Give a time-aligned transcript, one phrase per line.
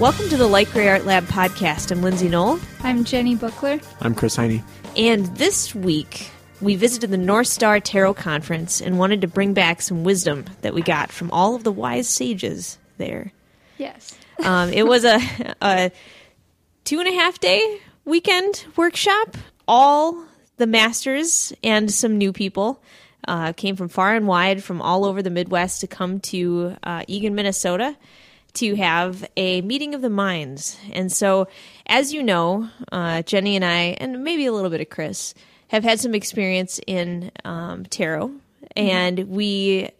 [0.00, 1.90] Welcome to the Light Gray Art Lab podcast.
[1.90, 2.58] I'm Lindsay Nohl.
[2.82, 3.80] I'm Jenny Buckler.
[4.00, 4.64] I'm Chris Heine.
[4.96, 6.30] And this week,
[6.62, 10.72] we visited the North Star Tarot Conference and wanted to bring back some wisdom that
[10.72, 13.30] we got from all of the wise sages there.
[13.76, 14.16] Yes.
[14.42, 15.20] Um, it was a,
[15.60, 15.92] a
[16.84, 19.36] two and a half day weekend workshop.
[19.68, 20.24] All
[20.56, 22.82] the masters and some new people
[23.28, 27.04] uh, came from far and wide from all over the Midwest to come to uh,
[27.06, 27.98] Eagan, Minnesota
[28.54, 30.78] to have a meeting of the minds.
[30.92, 31.48] And so,
[31.86, 35.34] as you know, uh, Jenny and I, and maybe a little bit of Chris,
[35.68, 38.32] have had some experience in um, tarot.
[38.76, 39.90] And we,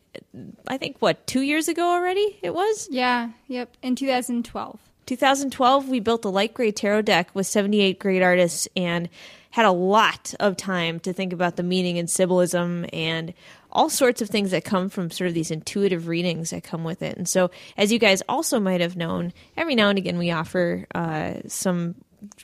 [0.67, 2.89] I think, what, two years ago already it was?
[2.91, 3.31] Yeah.
[3.49, 3.77] Yep.
[3.83, 4.79] In 2012.
[5.07, 9.09] 2012, we built a light gray tarot deck with 78 great artists and
[9.51, 13.35] had a lot of time to think about the meaning and symbolism and
[13.73, 17.03] all sorts of things that come from sort of these intuitive readings that come with
[17.03, 17.17] it.
[17.17, 20.87] And so, as you guys also might have known, every now and again we offer
[20.95, 21.95] uh, some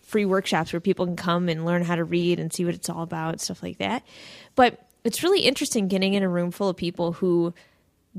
[0.02, 2.88] free workshops where people can come and learn how to read and see what it's
[2.88, 4.02] all about, stuff like that.
[4.54, 7.54] But it's really interesting getting in a room full of people who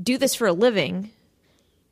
[0.00, 1.10] do this for a living,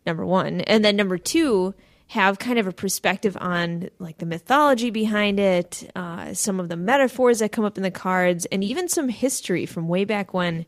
[0.07, 0.61] number one.
[0.63, 1.75] And then number two,
[2.09, 6.77] have kind of a perspective on like the mythology behind it, uh, some of the
[6.77, 10.67] metaphors that come up in the cards, and even some history from way back when,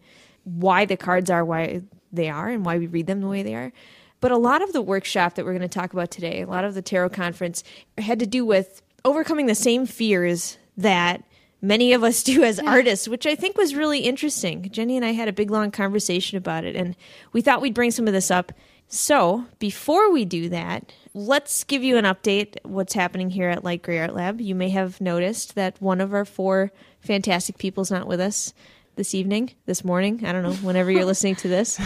[0.57, 1.83] why the cards are why
[2.13, 3.73] they are and why we read them the way they are.
[4.21, 6.65] But a lot of the workshop that we're going to talk about today, a lot
[6.65, 7.63] of the tarot conference,
[7.97, 11.23] had to do with overcoming the same fears that
[11.63, 14.69] many of us do as artists, which I think was really interesting.
[14.71, 16.97] Jenny and I had a big long conversation about it, and
[17.33, 18.53] we thought we'd bring some of this up.
[18.91, 23.83] So, before we do that, let's give you an update what's happening here at Light
[23.83, 24.41] Gray Art Lab.
[24.41, 28.55] You may have noticed that one of our four fantastic people is not with us
[28.99, 30.27] this evening, this morning.
[30.27, 31.81] I don't know, whenever you're listening to this.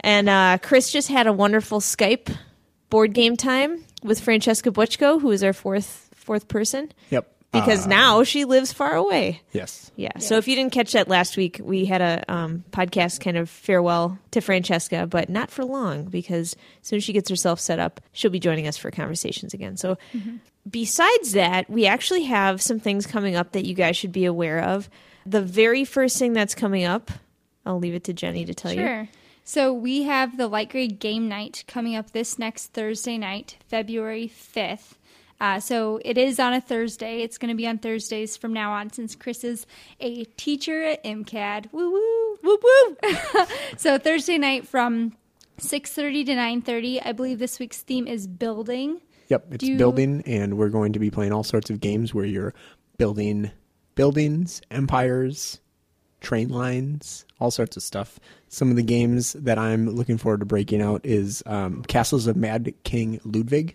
[0.00, 2.34] And uh, Chris just had a wonderful Skype
[2.88, 7.26] board game time with Francesca Buchko, who is our fourth fourth person, Yep.
[7.52, 9.40] because Uh, now she lives far away.
[9.52, 9.90] Yes.
[9.96, 10.16] Yeah.
[10.18, 13.48] So if you didn't catch that last week, we had a um, podcast kind of
[13.50, 17.78] farewell to Francesca, but not for long because as soon as she gets herself set
[17.78, 19.76] up, she'll be joining us for conversations again.
[19.78, 19.96] So
[20.70, 24.60] besides that, we actually have some things coming up that you guys should be aware
[24.62, 24.88] of.
[25.28, 27.10] The very first thing that's coming up,
[27.66, 28.80] I'll leave it to Jenny to tell you.
[28.80, 29.08] Sure.
[29.44, 34.28] So we have the Light Gray Game Night coming up this next Thursday night, February
[34.28, 34.94] 5th.
[35.40, 37.22] Uh, so it is on a Thursday.
[37.22, 39.66] It's going to be on Thursdays from now on since Chris is
[40.00, 41.72] a teacher at MCAD.
[41.72, 42.38] Woo woo.
[42.42, 42.96] woo woo.
[43.76, 45.16] So Thursday night from
[45.60, 47.02] 6:30 to 9:30.
[47.04, 49.00] I believe this week's theme is building.
[49.28, 49.46] Yep.
[49.52, 52.54] It's you- building, and we're going to be playing all sorts of games where you're
[52.96, 53.50] building
[53.98, 55.58] buildings, empires,
[56.20, 58.20] train lines, all sorts of stuff.
[58.48, 62.36] Some of the games that I'm looking forward to breaking out is um, Castles of
[62.36, 63.74] Mad King Ludwig,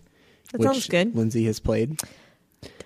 [0.53, 1.13] That which good.
[1.13, 2.00] Lindsay has played.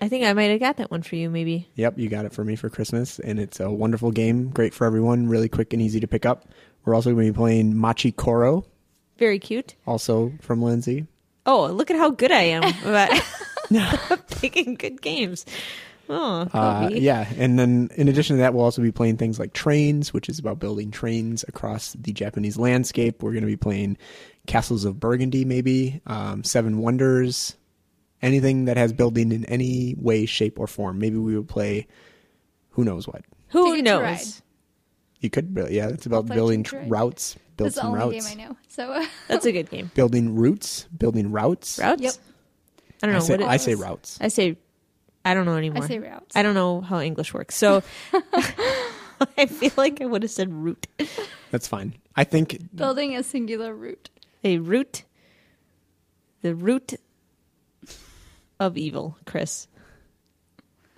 [0.02, 1.70] I think I might have got that one for you, maybe.
[1.76, 4.88] Yep, you got it for me for Christmas, and it's a wonderful game, great for
[4.88, 6.50] everyone, really quick and easy to pick up.
[6.86, 8.66] We're also going to be playing Machi Koro,
[9.20, 9.76] Very cute.
[9.86, 11.06] also from Lindsay.
[11.46, 15.46] Oh, look at how good I am about picking good games.
[16.10, 19.54] Oh, Uh, yeah, and then in addition to that, we'll also be playing things like
[19.54, 23.22] Trains, which is about building trains across the Japanese landscape.
[23.22, 23.98] We're going to be playing
[24.46, 27.58] Castles of Burgundy, maybe um, Seven Wonders,
[28.22, 30.98] anything that has building in any way, shape, or form.
[31.00, 31.88] Maybe we would play
[32.72, 33.24] who knows what.
[33.50, 34.42] Who Ticket knows?
[35.20, 38.30] You could, build- yeah, it's about building tr- routes, build That's the some only routes,
[38.34, 38.58] game I know.
[38.68, 39.90] So That's a good game.
[39.96, 41.80] building routes, building routes.
[41.80, 42.02] Routes?
[42.02, 42.14] Yep.
[43.04, 44.18] I don't know I say, what it, I say routes.
[44.22, 44.58] I say
[45.28, 45.84] I don't know anymore.
[45.84, 46.36] I say routes.
[46.36, 47.56] I don't know how English works.
[47.56, 47.84] So
[49.38, 50.88] I feel like I would have said root.
[51.52, 51.96] That's fine.
[52.16, 54.10] I think building a singular root.
[54.44, 55.04] A root
[56.42, 56.94] the root
[58.60, 59.68] of evil, Chris.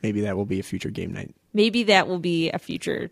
[0.03, 1.33] maybe that will be a future game night.
[1.53, 3.09] Maybe that will be a future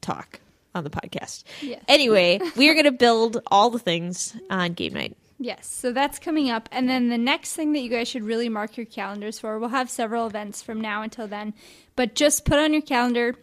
[0.00, 0.40] talk
[0.74, 1.44] on the podcast.
[1.60, 1.82] Yes.
[1.86, 5.16] Anyway, we are going to build all the things on game night.
[5.38, 6.68] Yes, so that's coming up.
[6.70, 9.70] And then the next thing that you guys should really mark your calendars for, we'll
[9.70, 11.54] have several events from now until then,
[11.96, 13.34] but just put on your calendar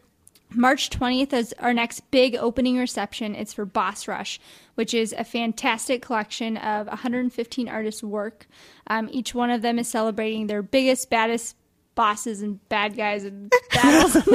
[0.53, 3.35] March 20th is our next big opening reception.
[3.35, 4.39] It's for Boss Rush,
[4.75, 8.47] which is a fantastic collection of 115 artists' work.
[8.87, 11.55] Um, each one of them is celebrating their biggest, baddest
[11.95, 14.15] bosses and bad guys and battles.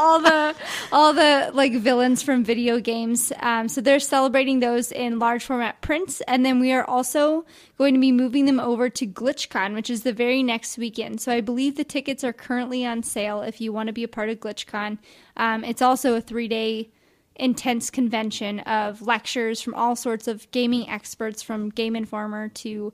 [0.00, 0.54] all the
[0.92, 3.32] all the like villains from video games.
[3.40, 7.44] Um, so they're celebrating those in large format prints, and then we are also
[7.76, 11.20] going to be moving them over to GlitchCon, which is the very next weekend.
[11.20, 14.08] So I believe the tickets are currently on sale if you want to be a
[14.08, 14.98] part of GlitchCon.
[15.36, 16.90] Um, it's also a three day
[17.36, 22.92] intense convention of lectures from all sorts of gaming experts, from Game Informer to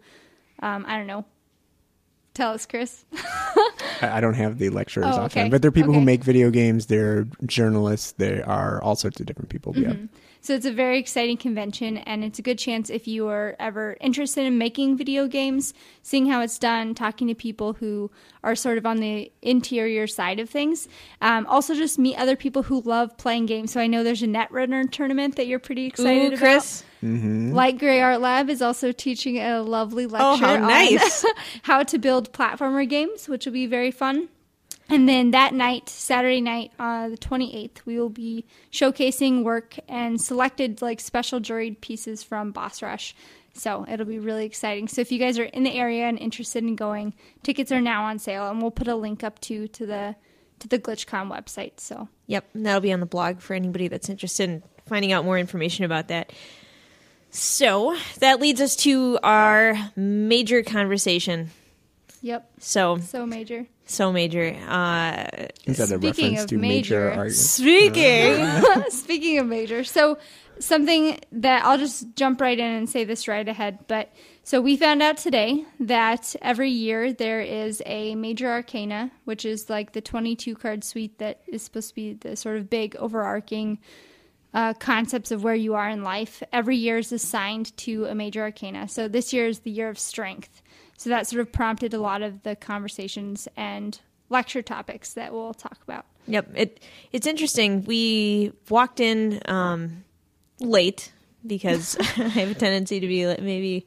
[0.61, 1.25] Um, I don't know.
[2.35, 3.05] Tell us, Chris.
[4.03, 5.49] I don't have the lecturers Oh, offhand, okay.
[5.51, 6.01] but there are people Okay.
[6.01, 6.87] who make video games.
[6.87, 8.13] They're journalists.
[8.13, 9.73] They are all sorts of different people.
[9.77, 9.91] Yeah.
[9.91, 10.07] Mm-hmm.
[10.45, 10.53] Mm-hmm.
[10.53, 13.97] So it's a very exciting convention, and it's a good chance if you are ever
[14.01, 18.11] interested in making video games, seeing how it's done, talking to people who
[18.43, 20.87] are sort of on the interior side of things.
[21.21, 23.73] Um, also, just meet other people who love playing games.
[23.73, 26.39] So I know there's a Netrunner tournament that you're pretty excited Ooh, about.
[26.39, 26.85] Chris.
[27.03, 31.23] Light Gray Art Lab is also teaching a lovely lecture Oh, how on nice.
[31.63, 34.31] how to build platformer games, which will be very fun.
[34.89, 40.21] And then that night, Saturday night, uh, the 28th, we will be showcasing work and
[40.21, 43.15] selected like special juried pieces from Boss Rush.
[43.55, 44.89] So it'll be really exciting.
[44.89, 48.05] So if you guys are in the area and interested in going, tickets are now
[48.05, 50.17] on sale, and we'll put a link up to to the
[50.59, 51.79] to the GlitchCon website.
[51.79, 55.39] So Yep, that'll be on the blog for anybody that's interested in finding out more
[55.39, 56.33] information about that.
[57.31, 61.51] So that leads us to our major conversation.
[62.25, 63.67] Yep, So so major.
[63.85, 64.57] so major.
[64.67, 65.27] Uh,
[65.67, 68.47] Is that a Speaking reference of to major, major, speaking,
[68.91, 70.19] Speaking of major, so
[70.59, 73.79] something that I'll just jump right in and say this right ahead.
[73.87, 74.13] But
[74.43, 79.69] so we found out today that every year there is a major arcana, which is
[79.69, 83.79] like the 22 card suite that is supposed to be the sort of big overarching
[84.53, 86.43] uh, concepts of where you are in life.
[86.53, 88.89] Every year is assigned to a major arcana.
[88.89, 90.63] So this year is the year of strength.
[90.97, 93.99] So that sort of prompted a lot of the conversations and
[94.31, 96.07] lecture topics that we'll talk about.
[96.27, 96.83] Yep, it
[97.13, 97.85] it's interesting.
[97.85, 100.05] We walked in um,
[100.61, 101.13] late
[101.47, 103.87] because I have a tendency to be maybe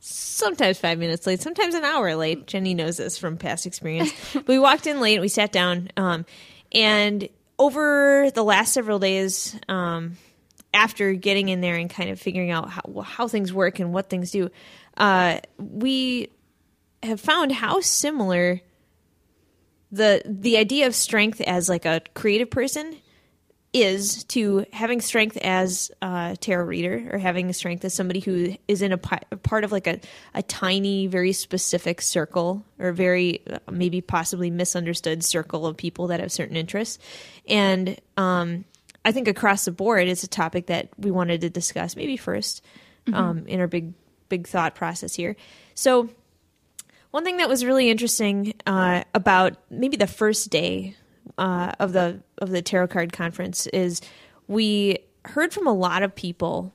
[0.00, 2.46] sometimes five minutes late, sometimes an hour late.
[2.46, 4.12] Jenny knows this from past experience.
[4.34, 5.20] but we walked in late.
[5.20, 6.26] We sat down, um,
[6.72, 7.28] and
[7.58, 10.16] over the last several days, um,
[10.74, 14.10] after getting in there and kind of figuring out how, how things work and what
[14.10, 14.50] things do,
[14.98, 16.28] uh, we
[17.02, 18.60] have found how similar
[19.90, 22.96] the the idea of strength as like a creative person
[23.72, 28.80] is to having strength as a tarot reader or having strength as somebody who is
[28.80, 30.00] in a, pi- part of like a,
[30.32, 36.18] a tiny very specific circle or very uh, maybe possibly misunderstood circle of people that
[36.18, 36.98] have certain interests.
[37.48, 38.64] And um,
[39.04, 42.60] i think across the board it's a topic that we wanted to discuss maybe 1st
[43.12, 43.92] um, in our big
[44.28, 45.36] big thought process here.
[45.74, 46.08] So
[47.10, 50.96] one thing that was really interesting uh, about maybe the first day
[51.36, 54.00] uh, of the of the tarot card conference is
[54.46, 56.74] we heard from a lot of people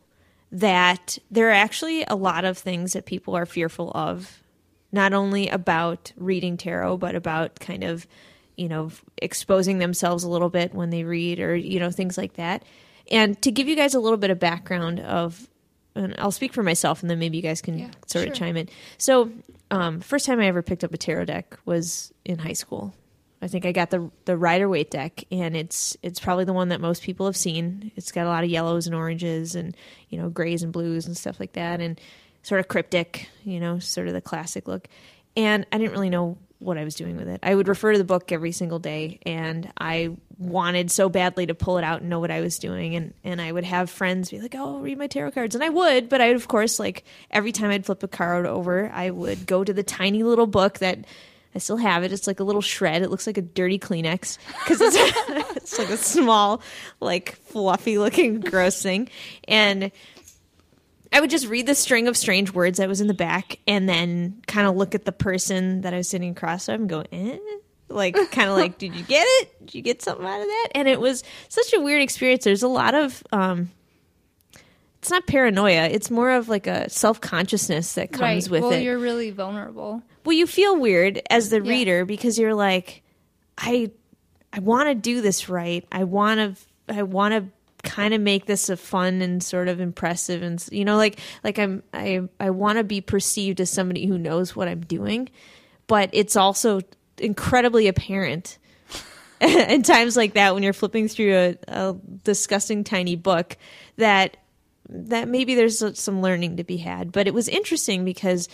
[0.51, 4.43] that there are actually a lot of things that people are fearful of,
[4.91, 8.07] not only about reading tarot, but about kind of
[8.55, 12.33] you know exposing themselves a little bit when they read or you know things like
[12.33, 12.63] that.
[13.11, 15.47] And to give you guys a little bit of background of
[15.95, 18.31] and I'll speak for myself, and then maybe you guys can Yeah, sort sure.
[18.31, 18.69] of chime in.
[18.97, 19.31] So,
[19.71, 22.93] um, first time I ever picked up a tarot deck was in high school.
[23.41, 26.69] I think I got the the Rider Waite deck, and it's it's probably the one
[26.69, 27.91] that most people have seen.
[27.95, 29.75] It's got a lot of yellows and oranges, and
[30.09, 31.99] you know grays and blues and stuff like that, and
[32.41, 34.87] sort of cryptic, you know, sort of the classic look.
[35.35, 37.39] And I didn't really know what I was doing with it.
[37.43, 41.53] I would refer to the book every single day, and I wanted so badly to
[41.53, 42.95] pull it out and know what I was doing.
[42.95, 45.69] And and I would have friends be like, "Oh, read my tarot cards," and I
[45.69, 49.09] would, but I would, of course, like every time I'd flip a card over, I
[49.09, 51.05] would go to the tiny little book that.
[51.55, 52.11] I still have it.
[52.11, 53.03] It's like a little shred.
[53.03, 54.95] It looks like a dirty Kleenex because it's,
[55.55, 56.63] it's like a small,
[56.99, 59.07] like fluffy looking gross thing.
[59.47, 59.91] And
[61.13, 63.87] I would just read the string of strange words that was in the back and
[63.87, 67.03] then kind of look at the person that I was sitting across from and go,
[67.11, 67.37] eh?
[67.87, 69.59] Like, kind of like, did you get it?
[69.67, 70.69] Did you get something out of that?
[70.73, 72.43] And it was such a weird experience.
[72.43, 73.69] There's a lot of, um,
[74.97, 75.83] it's not paranoia.
[75.85, 78.51] It's more of like a self consciousness that comes right.
[78.51, 78.81] with well, it.
[78.81, 80.01] you're really vulnerable.
[80.25, 81.69] Well, you feel weird as the Yeah.
[81.69, 83.03] reader because you're like,
[83.57, 83.91] I,
[84.51, 85.85] I want to do this right.
[85.91, 87.51] I want to, I want to
[87.83, 91.59] kind of make this a fun and sort of impressive and you know, like, like
[91.59, 95.29] I'm, I, I want to be perceived as somebody who knows what I'm doing,
[95.87, 96.81] but it's also
[97.17, 98.57] incredibly apparent
[99.41, 103.57] in times like that when you're flipping through a, a disgusting tiny book
[103.97, 104.37] that
[104.89, 107.11] that maybe there's some learning to be had.
[107.11, 108.47] But it was interesting because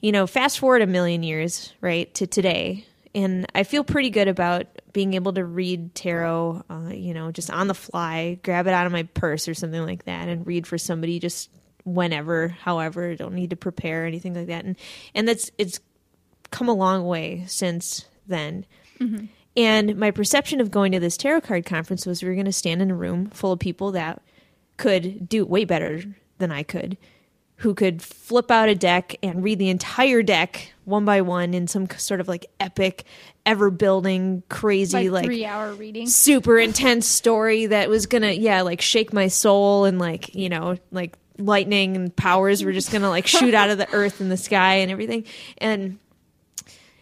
[0.00, 2.86] you know fast forward a million years right to today
[3.22, 7.50] and i feel pretty good about being able to read tarot uh, you know just
[7.50, 10.66] on the fly grab it out of my purse or something like that and read
[10.66, 11.50] for somebody just
[11.94, 14.64] whenever however don't need to prepare or anything like that.
[14.64, 14.76] And
[15.14, 15.80] and that's it's
[16.50, 18.66] come a long way since then.
[19.56, 22.52] And my perception of going to this tarot card conference was we were going to
[22.52, 24.22] stand in a room full of people that
[24.76, 26.02] could do way better
[26.38, 26.96] than I could.
[27.58, 31.66] Who could flip out a deck and read the entire deck one by one in
[31.66, 33.04] some sort of like epic,
[33.44, 36.06] ever building, crazy, like, like, three hour reading.
[36.06, 40.76] super intense story that was gonna, yeah, like shake my soul and like, you know,
[40.92, 44.36] like lightning and powers were just gonna like shoot out of the earth and the
[44.36, 45.24] sky and everything.
[45.58, 45.98] And,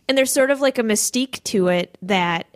[0.08, 2.46] and there's sort of like a mystique to it that,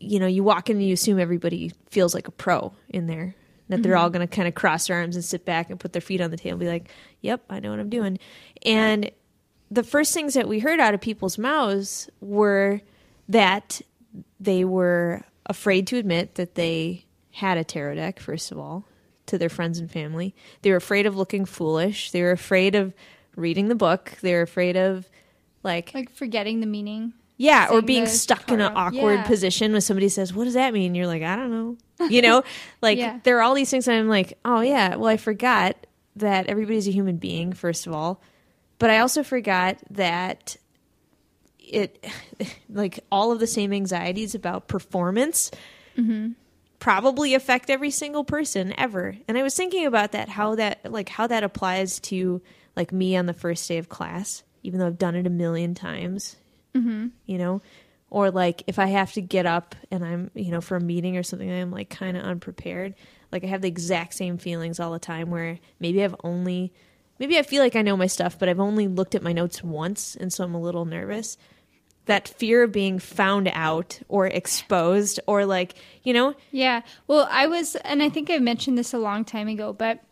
[0.00, 3.34] you know, you walk in and you assume everybody feels like a pro in there
[3.68, 4.02] that they're mm-hmm.
[4.02, 6.20] all going to kind of cross their arms and sit back and put their feet
[6.20, 8.18] on the table and be like, yep, I know what I'm doing.
[8.64, 9.10] And
[9.70, 12.80] the first things that we heard out of people's mouths were
[13.28, 13.82] that
[14.40, 18.84] they were afraid to admit that they had a tarot deck, first of all,
[19.26, 20.34] to their friends and family.
[20.62, 22.10] They were afraid of looking foolish.
[22.10, 22.94] They were afraid of
[23.36, 24.14] reading the book.
[24.22, 25.08] They were afraid of,
[25.62, 27.12] like, Like forgetting the meaning.
[27.36, 29.26] yeah, or being stuck in an awkward Yeah.
[29.26, 31.76] position when somebody says, "What does that mean?" You're like, "I don't know."
[32.10, 32.42] You know,
[32.82, 33.18] like Yeah.
[33.24, 35.76] there are all these things I'm like, "Oh yeah, well I forgot
[36.16, 38.20] that everybody's a human being first of all,
[38.78, 40.56] but I also forgot that
[41.58, 42.04] it
[42.70, 45.50] like all of the same anxieties about performance
[46.78, 49.16] probably affect every single person ever.
[49.26, 52.40] And I was thinking about that how that like how that applies to
[52.76, 55.74] like me on the first day of class, even though I've done it a million
[55.74, 56.36] times.
[56.74, 57.08] Mm-hmm.
[57.26, 57.62] You know,
[58.10, 61.16] or like if I have to get up and I'm you know for a meeting
[61.16, 62.94] or something, I'm like kind of unprepared.
[63.30, 66.72] Like I have the exact same feelings all the time where maybe I've only
[67.18, 69.62] maybe I feel like I know my stuff, but I've only looked at my notes
[69.62, 71.36] once, and so I'm a little nervous.
[72.06, 76.82] That fear of being found out or exposed, or like, you know, Yeah.
[77.06, 80.02] Well, I was, and I think I mentioned this a long time ago, but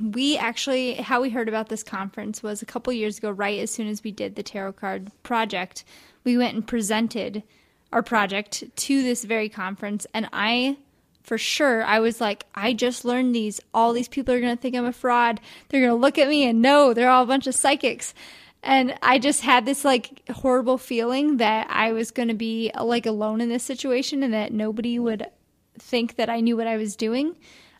[0.00, 3.70] we actually, how we heard about this conference was a couple years ago, right as
[3.70, 5.84] soon as we did the tarot card project,
[6.28, 7.42] we went and presented
[7.90, 10.06] our project to this very conference.
[10.12, 10.76] And I,
[11.22, 13.62] for sure, I was like, I just learned these.
[13.72, 15.40] All these people are going to think I'm a fraud.
[15.68, 18.12] They're going to look at me and know they're all a bunch of psychics.
[18.62, 23.06] And I just had this like horrible feeling that I was going to be like
[23.06, 25.28] alone in this situation and that nobody would
[25.78, 27.36] think that I knew what I was doing.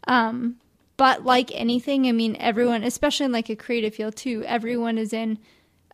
[0.07, 0.57] Um,
[0.97, 5.13] but like anything, I mean, everyone, especially in like a creative field too, everyone is
[5.13, 5.39] in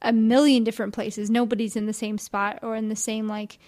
[0.05, 1.31] a million different places.
[1.31, 3.59] Nobody's in the same spot or in the same like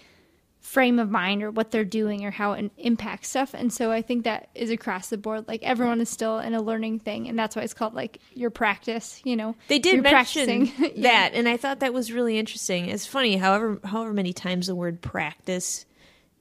[0.59, 3.53] frame of mind or what they're doing or how it impacts stuff.
[3.53, 5.47] And so I think that is across the board.
[5.47, 8.49] Like everyone is still in a learning thing, and that's why it's called like your
[8.49, 9.21] practice.
[9.23, 10.71] You know, They did mention practicing.
[11.03, 12.89] that, and I thought that was really interesting.
[12.89, 15.85] It's funny, however, however many times the word practice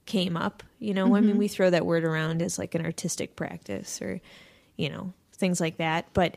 [0.07, 0.63] came up.
[0.79, 1.27] You know, I Mm-hmm.
[1.29, 4.21] mean, we throw that word around as like an artistic practice, or
[4.77, 6.07] you know, things like that.
[6.15, 6.37] But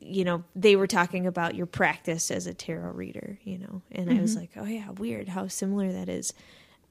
[0.00, 3.38] you know, they were talking about your practice as a tarot reader.
[3.44, 4.40] You know, and I was Mm-hmm.
[4.40, 6.32] like, oh yeah, weird how similar that is.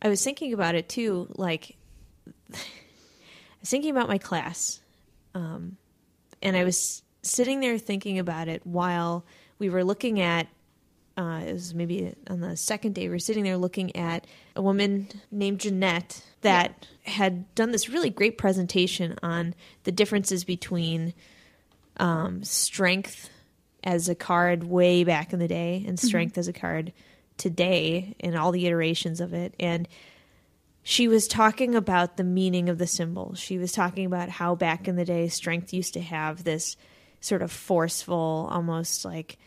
[0.02, 1.76] I was thinking about it too, like.
[2.54, 2.58] I
[3.62, 4.80] was thinking about my class
[5.36, 5.78] um,
[6.42, 9.26] and I was sitting there thinking about it while
[9.58, 10.48] we were looking at.
[11.18, 13.04] Uh, it was maybe on the second day.
[13.04, 18.10] We were sitting there looking at a woman named Jeanette that had done this really
[18.10, 19.54] great presentation on
[19.84, 21.14] the differences between
[22.00, 23.30] um, strength
[23.84, 26.92] as a card way back in the day and strength as a card
[27.38, 29.54] today and all the iterations of it.
[29.60, 29.88] And
[30.84, 33.36] she was talking about the meaning of the symbol.
[33.36, 36.78] She was talking about how back in the day, strength used to have this
[37.22, 39.38] sort of forceful, almost like,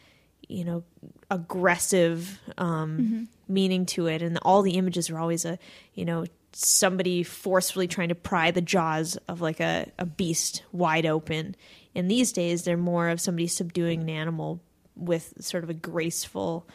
[0.49, 0.85] you know,
[1.30, 4.23] aggressive um, meaning to it.
[4.23, 5.59] And all the images were always a,
[5.94, 11.06] you know, somebody forcefully trying to pry the jaws of like a, a beast wide
[11.06, 11.56] open.
[11.95, 14.61] And these days, they're more of somebody subduing an animal
[14.97, 16.67] with sort of a graceful,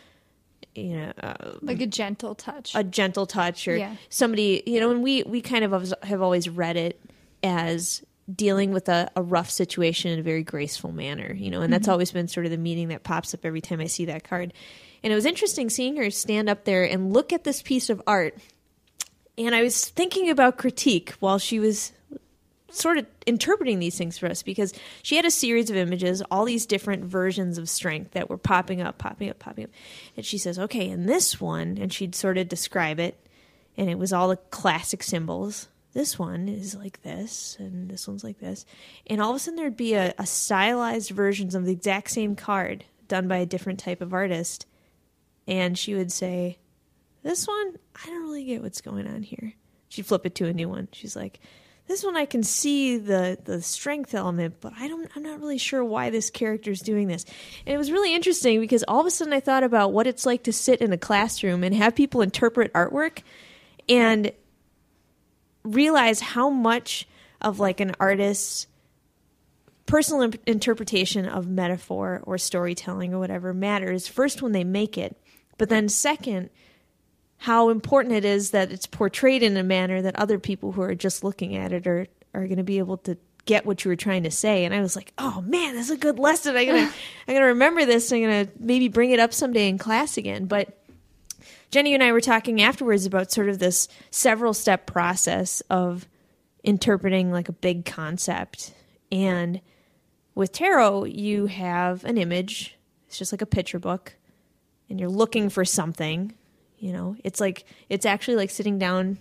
[0.76, 2.74] you know, uh, like a gentle touch.
[2.76, 3.96] a gentle touch or Yeah.
[4.10, 7.00] somebody you know and we we kind of have- always read it
[7.44, 11.72] as dealing with a, a rough situation in a very graceful manner you know and
[11.72, 14.24] that's always been sort of the meaning that pops up every time i see that
[14.28, 14.52] card
[15.04, 18.02] and it was interesting seeing her stand up there and look at this piece of
[18.06, 18.36] art
[19.38, 21.94] and i was thinking about critique while she was
[22.70, 26.46] sort of interpreting these things for us because she had a series of images, all
[26.46, 29.70] these different versions of strength that were popping up, popping up, popping up.
[30.16, 33.18] And she says, okay, in this one, and she'd sort of describe it,
[33.78, 35.68] and it was all the classic symbols.
[35.94, 38.66] This one is like this, and this one's like this.
[39.08, 42.36] And all of a sudden, there'd be a, a stylized versions of the exact same
[42.36, 44.66] card done by a different type of artist.
[45.48, 46.60] And she would say,
[47.24, 49.54] this one, I don't really get what's going on here.
[49.90, 50.90] She'd flip it to a new one.
[50.92, 51.40] She's like,
[51.88, 55.58] this one I can see the the strength element, but I don't I'm not really
[55.58, 57.26] sure why this character is doing this.
[57.66, 60.26] And it was really interesting because all of a sudden I thought about what it's
[60.26, 63.22] like to sit in a classroom and have people interpret artwork
[63.88, 64.32] and
[65.64, 67.08] realize how much
[67.42, 68.68] of like an artist's
[69.86, 75.18] personal imp- interpretation of metaphor or storytelling or whatever matters first when they make it,
[75.58, 76.50] but then second,
[77.38, 80.96] how important it is that it's portrayed in a manner that other people who are
[80.96, 83.18] just looking at it are are going to be able to
[83.48, 84.66] get what you were trying to say.
[84.66, 86.56] And I was like, oh man, that's a good lesson.
[86.56, 86.94] I'm gonna
[87.28, 88.12] I'm gonna remember this.
[88.12, 90.46] I'm gonna maybe bring it up someday in class again.
[90.46, 90.78] But
[91.72, 96.08] Jenny and I were talking afterwards about sort of this several step process of
[96.64, 98.74] interpreting like a big concept.
[99.12, 99.62] And
[100.36, 102.78] with tarot, you have an image.
[103.08, 104.16] It's just like a picture book,
[104.90, 106.34] and you're looking for something.
[106.78, 109.18] You know, it's like it's actually like sitting down.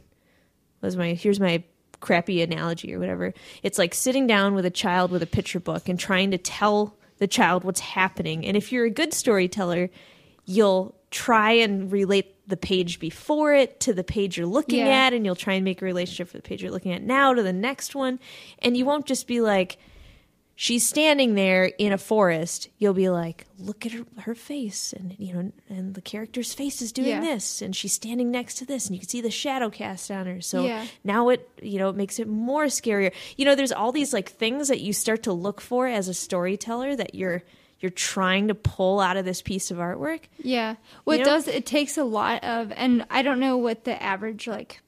[0.83, 1.63] Was my here's my
[2.01, 3.33] crappy analogy or whatever.
[3.63, 6.95] It's like sitting down with a child with a picture book and trying to tell
[7.19, 8.45] the child what's happening.
[8.45, 9.89] And if you're a good storyteller,
[10.45, 15.07] you'll try and relate the page before it to the page you're looking Yeah.
[15.07, 17.33] at and you'll try and make a relationship for the page you're looking at now
[17.33, 18.21] to the next one
[18.61, 19.79] and you won't just be like
[20.59, 25.15] she's standing there in a forest you'll be like look at her, her face and
[25.19, 27.21] you know and the character's face is doing Yeah.
[27.21, 30.25] this and she's standing next to this and you can see the shadow cast on
[30.27, 30.87] her so Yeah.
[31.05, 34.31] now it you know it makes it more scarier you know there's all these like
[34.31, 37.43] things that you start to look for as a storyteller that you're
[37.79, 40.77] you're trying to pull out of this piece of artwork Yeah.
[41.05, 41.33] Well, You it know?
[41.33, 41.47] does.
[41.49, 44.81] It takes a lot of, and I don't know what the average like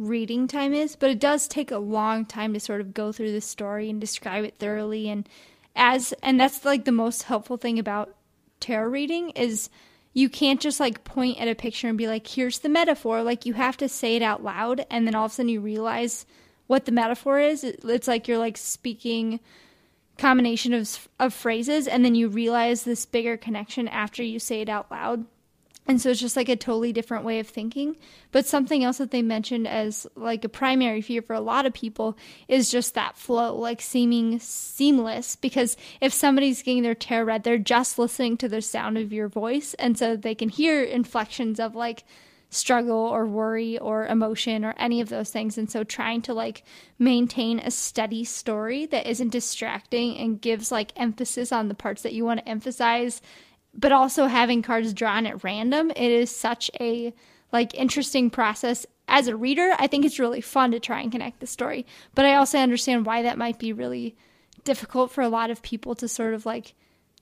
[0.00, 3.32] reading time is, but it does take a long time to sort of go through
[3.32, 5.08] the story and describe it thoroughly.
[5.08, 5.28] And
[5.76, 8.14] as, and that's like the most helpful thing about
[8.58, 9.70] tarot reading is
[10.12, 13.22] you can't just like point at a picture and be like, here's the metaphor.
[13.22, 15.60] Like you have to say it out loud, and then all of a sudden you
[15.60, 16.26] realize
[16.66, 17.64] what the metaphor is.
[17.64, 19.40] It's like you're like speaking
[20.18, 24.68] combination of of phrases and then you realize this bigger connection after you say it
[24.68, 25.24] out loud.
[25.86, 27.96] And so it's just like a totally different way of thinking.
[28.30, 31.72] But something else that they mentioned as like a primary fear for a lot of
[31.72, 35.34] people is just that flow, like seeming seamless.
[35.34, 39.28] Because if somebody's getting their tarot read, they're just listening to the sound of your
[39.28, 39.74] voice.
[39.74, 42.04] And so they can hear inflections of like
[42.50, 45.56] struggle or worry or emotion or any of those things.
[45.56, 46.64] And so trying to like
[46.98, 52.12] maintain a steady story that isn't distracting and gives like emphasis on the parts that
[52.12, 53.22] you want to emphasize,
[53.74, 57.12] but also having cards drawn at random, it is such a
[57.52, 58.86] like interesting process.
[59.08, 61.84] As a reader, I think it's really fun to try and connect the story.
[62.14, 64.16] But I also understand why that might be really
[64.64, 66.74] difficult for a lot of people to sort of like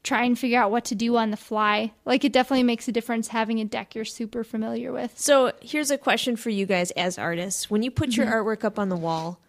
[0.02, 1.92] try and figure out what to do on the fly.
[2.04, 5.18] Like it definitely makes a difference having a deck you're super familiar with.
[5.18, 7.70] So here's a question for you guys as artists.
[7.70, 8.34] When you put your mm-hmm.
[8.34, 9.40] artwork up on the wall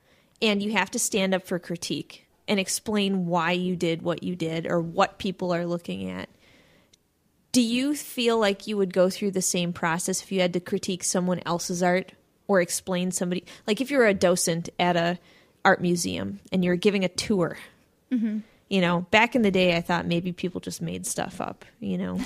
[0.42, 4.36] and you have to stand up for critique and explain why you did what you
[4.36, 6.30] did or what people are looking at,
[7.52, 10.60] do you feel like you would go through the same process if you had to
[10.60, 12.12] critique someone else's art
[12.48, 15.18] or explain somebody like if you're a docent at a
[15.66, 17.58] art museum and you're giving a tour?
[18.12, 18.40] Mm-hmm.
[18.70, 21.98] You know back in the day i thought maybe people just made stuff up you
[21.98, 22.20] know?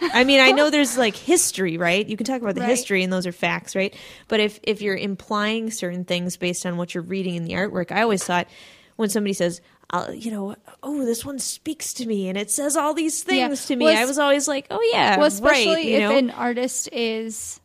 [0.00, 2.06] I mean i know there's like history right?
[2.06, 2.70] You can talk about the Right.
[2.70, 3.94] history and those are facts right?
[4.28, 7.92] But if if you're implying certain things based on what you're reading in the artwork
[7.92, 8.48] i always thought
[8.96, 12.76] when somebody says uh, you know oh this one speaks to me and it says
[12.76, 13.46] all these Yeah.
[13.48, 16.16] things to me Well, i was always like oh yeah Well, especially right if know
[16.16, 17.60] an artist is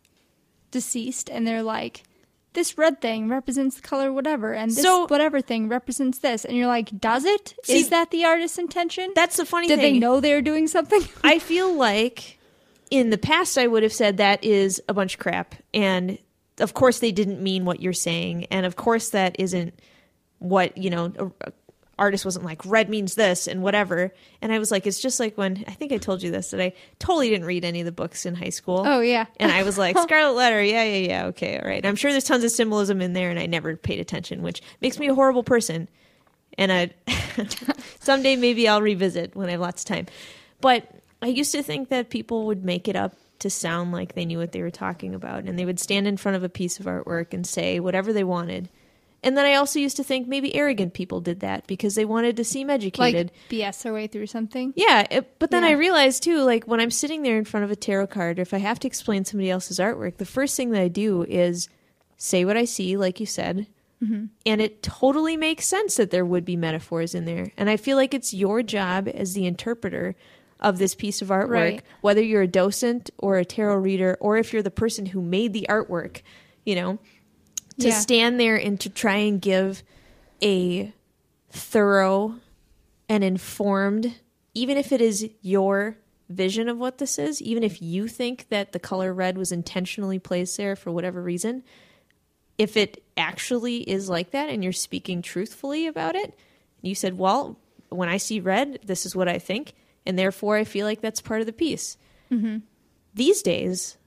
[0.72, 2.04] deceased and they're like,
[2.54, 6.56] this red thing represents the color whatever, and this So- whatever thing represents this, and
[6.58, 7.54] you're like, does it?
[7.68, 9.12] Is See, that the artist's intention?
[9.16, 11.02] that's the funny Did thing they know they were doing something?
[11.24, 12.38] I feel like
[12.90, 15.56] in the past I would have said that is a bunch of crap.
[15.74, 16.18] And
[16.60, 18.46] of course they didn't mean what you're saying.
[18.52, 19.74] And of course that isn't
[20.40, 21.52] what, you know, a
[22.00, 24.14] artist wasn't like red means this and whatever.
[24.42, 26.62] And I was like, it's just like when I think I told you this that
[26.62, 28.84] I totally didn't read any of the books in high school.
[28.86, 31.78] oh yeah, And I was like, Scarlet Letter, yeah, yeah, yeah, okay, all right.
[31.78, 34.62] And I'm sure there's tons of symbolism in there, and I never paid attention, which
[34.82, 35.88] makes me a horrible person.
[36.58, 36.92] And I
[38.00, 40.08] someday maybe I'll revisit when I have lots of time.
[40.60, 40.90] But
[41.22, 44.38] I used to think that people would make it up to sound like they knew
[44.38, 46.86] what they were talking about, and they would stand in front of a piece of
[46.86, 48.70] artwork and say whatever they wanted.
[49.24, 52.38] And then I also used to think maybe arrogant people did that because they wanted
[52.38, 53.32] to seem educated.
[53.32, 54.74] like BS their way through something.
[54.76, 55.70] Yeah, it, but then Yeah.
[55.70, 58.42] I realized too, like when I'm sitting there in front of a tarot card, or
[58.42, 61.70] if I have to explain somebody else's artwork, the first thing that I do is
[62.18, 63.68] say what I see, like you said,
[64.04, 64.26] mm-hmm.
[64.46, 67.52] and it totally makes sense that there would be metaphors in there.
[67.58, 70.16] And I feel like it's your job as the interpreter
[70.60, 71.84] of this piece of artwork, Right.
[72.02, 75.54] whether you're a docent or a tarot reader, or if you're the person who made
[75.54, 76.22] the artwork,
[76.66, 76.98] you know,
[77.82, 78.00] to Yeah.
[78.00, 79.84] stand there and to try and give
[80.42, 80.94] a
[81.50, 82.36] thorough
[83.10, 84.16] and informed,
[84.54, 85.98] even if it is your
[86.30, 90.18] vision of what this is, even if you think that the color red was intentionally
[90.20, 91.64] placed there for whatever reason,
[92.58, 96.34] if it actually is like that and you're speaking truthfully about it,
[96.82, 99.74] you said, well, when I see red, this is what I think,
[100.06, 101.98] and therefore I feel like that's part of the piece.
[102.32, 102.60] Mm-hmm.
[103.14, 103.98] These days,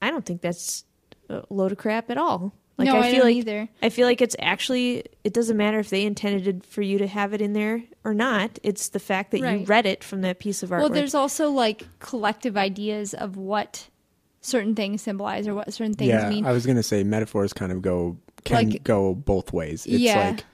[0.00, 0.84] I don't think that's
[1.28, 2.54] a load of crap at all.
[2.78, 3.68] Like no, I, feel don't like either.
[3.82, 7.34] I feel like it's actually it doesn't matter if they intended for you to have
[7.34, 8.58] it in there or not.
[8.62, 10.80] It's the fact that you read it from that piece of artwork.
[10.80, 13.88] Well, there's also like collective ideas of what
[14.40, 16.46] certain things symbolize or what certain things yeah, mean.
[16.46, 19.84] I was gonna say metaphors kind of go can Like- go both ways.
[19.84, 20.30] It's Yeah.
[20.30, 20.44] like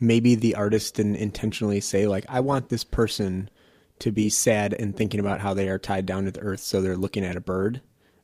[0.00, 3.48] maybe the artist didn't intentionally say like I want this person
[4.00, 6.80] to be sad and thinking about how they are tied down to the earth, so
[6.82, 7.80] they're looking at a bird,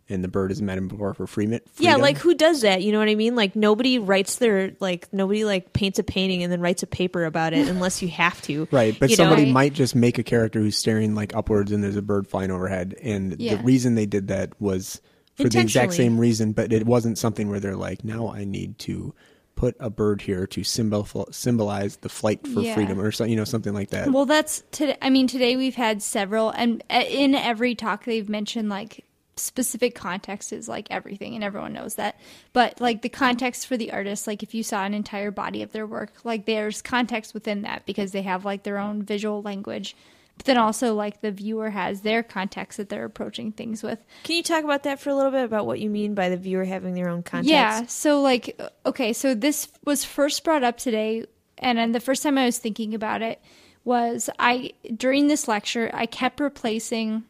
[0.08, 1.60] and the bird is a metaphor for freedom.
[1.78, 2.82] yeah, like who does that?
[2.82, 3.34] You know what I mean?
[3.36, 7.24] Like nobody writes their like nobody like paints a painting and then writes a paper
[7.24, 8.66] about it unless you have to.
[8.70, 9.24] Right, but you know?
[9.24, 12.50] somebody might just make a character who's staring like upwards and there's a bird flying
[12.50, 12.94] overhead.
[13.02, 13.56] And Yeah.
[13.56, 15.00] the reason they did that was
[15.34, 18.78] for the exact same reason, but it wasn't something where they're like, now I need
[18.80, 19.14] to
[19.54, 22.74] put a bird here to symbol symbolize the flight for Yeah.
[22.74, 24.10] freedom or so, you know something like that.
[24.12, 24.96] Well, that's today.
[25.02, 29.04] I mean, today we've had several, and uh, in every talk they've mentioned like
[29.38, 32.18] specific context is like everything, and everyone knows that.
[32.52, 35.72] But like the context for the artist, like if you saw an entire body of
[35.72, 39.96] their work, like there's context within that because they have like their own visual language.
[40.36, 43.98] But then also like the viewer has their context that they're approaching things with.
[44.22, 46.36] Can you talk about that for a little bit about what you mean by the
[46.36, 47.50] viewer having their own context?
[47.50, 47.86] Yeah.
[47.86, 51.26] So like, okay, so this was first brought up today,
[51.58, 53.40] and then the first time I was thinking about it
[53.84, 57.24] was I during this lecture I kept replacing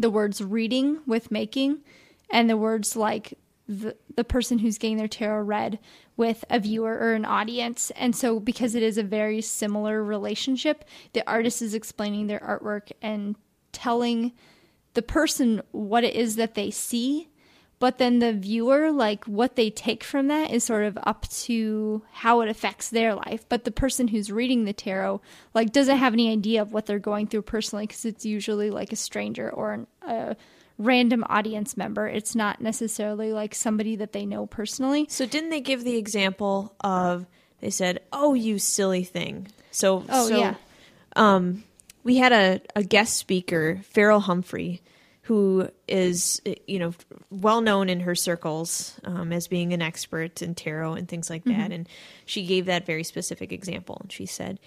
[0.00, 1.80] the words reading with making,
[2.30, 3.34] and the words like
[3.68, 5.78] the the person who's getting their tarot read
[6.16, 7.90] with a viewer or an audience.
[7.96, 12.90] And so because it is a very similar relationship, the artist is explaining their artwork
[13.00, 13.36] and
[13.72, 14.32] telling
[14.94, 17.29] the person what it is that they see
[17.80, 22.02] but then the viewer like what they take from that is sort of up to
[22.12, 25.20] how it affects their life but the person who's reading the tarot
[25.54, 28.92] like doesn't have any idea of what they're going through personally because it's usually like
[28.92, 30.36] a stranger or an, a
[30.78, 35.60] random audience member it's not necessarily like somebody that they know personally So didn't they
[35.60, 37.26] give the example of
[37.60, 40.54] they said, "Oh, you silly thing." So Oh, so, yeah.
[41.16, 41.64] Um,
[42.02, 44.80] we had a, a guest speaker, Ferol Humphrey,
[45.30, 46.92] who is you know
[47.30, 51.44] well known in her circles um, as being an expert in tarot and things like
[51.44, 51.70] that.
[51.70, 51.88] And
[52.26, 54.58] she gave that very specific example, and she said.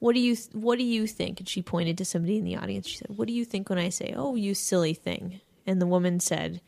[0.00, 1.40] What do you What do you think?
[1.40, 2.86] And she pointed to somebody in the audience.
[2.86, 5.88] She said, "What do you think when I say, oh, you silly thing?" And the
[5.88, 6.60] woman said,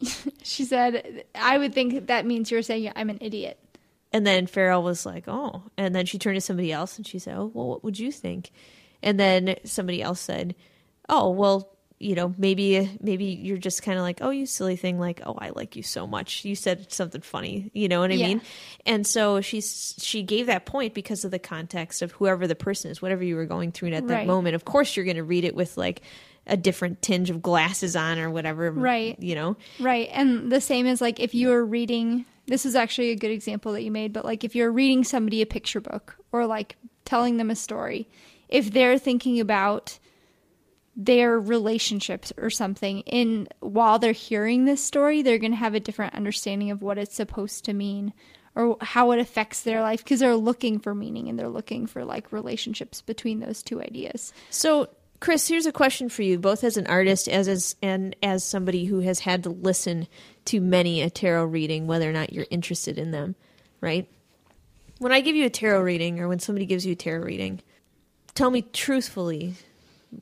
[0.42, 3.58] she said i would think that means you're saying i'm an idiot
[4.12, 7.18] And then Ferol was like, "Oh," and then she turned to somebody else and she
[7.20, 8.50] said, "Oh, well, what would you think?"
[9.02, 10.56] And then somebody else said,
[11.08, 14.98] "Oh, well, you know, maybe maybe you're just kind of like, oh, you silly thing,
[14.98, 16.44] like, oh, I like you so much.
[16.44, 18.26] You said something funny, you know what I Yeah.
[18.28, 18.42] mean?"
[18.86, 22.90] And so she's she gave that point because of the context of whoever the person
[22.90, 24.26] is, whatever you were going through at that Right.
[24.26, 24.54] moment.
[24.54, 26.00] Of course, you're going to read it with like
[26.46, 29.16] a different tinge of glasses on or whatever, Right.
[29.22, 30.08] You know, Right.
[30.10, 33.72] And the same as like if you were reading this is actually a good example
[33.74, 37.36] that you made, but like if you're reading somebody a picture book or like telling
[37.36, 38.08] them a story,
[38.48, 39.99] if they're thinking about
[40.96, 45.80] their relationships or something in while they're hearing this story, they're going to have a
[45.80, 48.12] different understanding of what it's supposed to mean
[48.56, 52.04] or how it affects their life because they're looking for meaning and they're looking for
[52.04, 54.32] like relationships between those two ideas.
[54.50, 54.88] So,
[55.20, 58.86] Chris, here's a question for you, both as an artist as as and as somebody
[58.86, 60.08] who has had to listen
[60.46, 63.36] to many a tarot reading, whether or not you're interested in them,
[63.80, 64.08] right?
[64.98, 67.60] When I give you a tarot reading, or when somebody gives you a tarot reading,
[68.34, 69.54] tell me truthfully,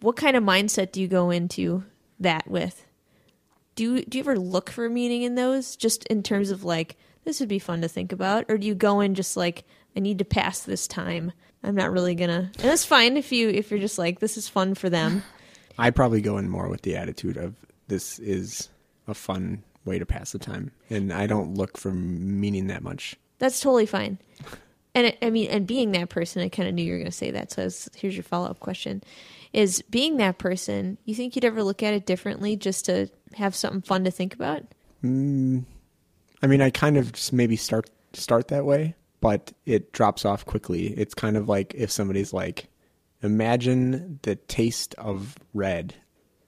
[0.01, 1.85] what kind of mindset do you go into
[2.21, 2.87] that with?
[3.75, 6.97] Do you, do you ever look for meaning in those, just in terms of like
[7.25, 9.65] this would be fun to think about, or do you go in just like
[9.97, 11.33] I need to pass this time?
[11.63, 14.49] I'm not really gonna, and that's fine if you if you're just like this is
[14.49, 15.23] fun for them.
[15.79, 17.55] I probably go in more with the attitude of
[17.87, 18.69] this is
[19.07, 23.17] a fun way to pass the time, and I don't look for meaning that much.
[23.39, 24.19] That's totally fine.
[24.95, 27.11] And it, I mean, and being that person, I kind of knew you were going
[27.11, 27.53] to say that.
[27.53, 29.03] So was- here's your follow up question:
[29.53, 33.55] Is being that person, you think you'd ever look at it differently just to have
[33.55, 34.63] something fun to think about?
[35.03, 40.45] I mean, I kind of just maybe start start that way, but it drops off
[40.45, 40.89] quickly.
[40.89, 42.69] It's kind of like if somebody's like,
[43.23, 45.95] imagine the taste of red.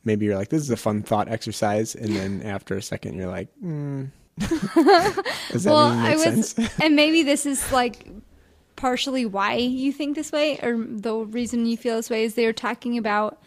[0.05, 3.29] Maybe you're like, this is a fun thought exercise, and then after a second, you're
[3.29, 4.11] like, mm.
[4.39, 6.79] does that well, mean I make was, sense?
[6.83, 8.07] and maybe this is like
[8.81, 12.55] partially why you think this way, or the reason you feel this way is they're
[12.55, 13.43] talking about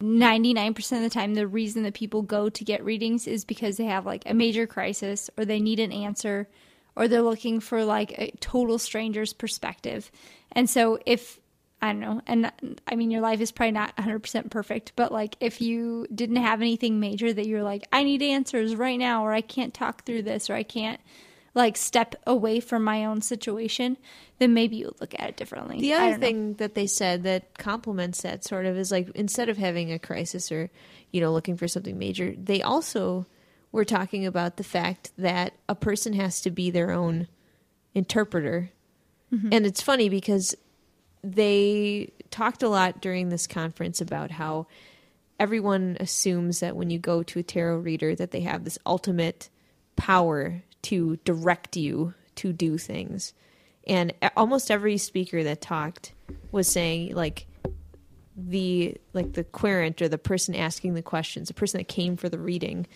[0.00, 3.86] 99% of the time the reason that people go to get readings is because they
[3.86, 6.46] have like a major crisis or they need an answer
[6.94, 10.12] or they're looking for like a total stranger's perspective.
[10.52, 11.40] And so if
[11.82, 12.22] I don't know.
[12.26, 12.52] And
[12.86, 16.62] I mean, your life is probably not 100% perfect, but like if you didn't have
[16.62, 20.22] anything major that you're like, I need answers right now, or I can't talk through
[20.22, 21.00] this, or I can't
[21.56, 23.96] like step away from my own situation,
[24.38, 25.80] then maybe you look at it differently.
[25.80, 26.26] The other don't know.
[26.26, 29.98] thing that they said that complements that sort of is like instead of having a
[29.98, 30.70] crisis or
[31.10, 33.26] you know looking for something major, they also
[33.72, 37.26] were talking about the fact that a person has to be their own
[37.94, 38.70] interpreter.
[39.32, 39.48] Mm-hmm.
[39.50, 40.54] And it's funny because
[41.24, 44.66] they talked a lot during this conference about how
[45.40, 49.48] everyone assumes that when you go to a tarot reader that they have this ultimate
[49.96, 53.34] power to direct you to do things.
[53.88, 56.12] And almost every speaker that talked
[56.52, 57.46] was saying like
[58.36, 62.28] the like the querent or the person asking the questions the person that came for
[62.28, 62.86] the reading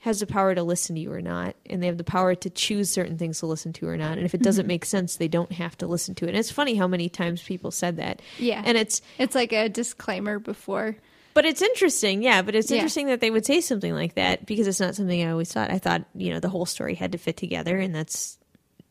[0.00, 2.50] has the power to listen to you or not and they have the power to
[2.50, 4.16] choose certain things to listen to or not.
[4.18, 4.68] And if it doesn't mm-hmm.
[4.68, 6.30] make sense they don't have to listen to it.
[6.30, 8.20] And it's funny how many times people said that.
[8.38, 8.62] Yeah.
[8.64, 10.96] and it's It's like a disclaimer before.
[11.38, 12.42] But it's interesting, yeah.
[12.42, 12.78] But it's Yeah.
[12.78, 15.70] interesting that they would say something like that because it's not something I always thought.
[15.70, 18.38] I thought you know the whole story had to fit together, and that's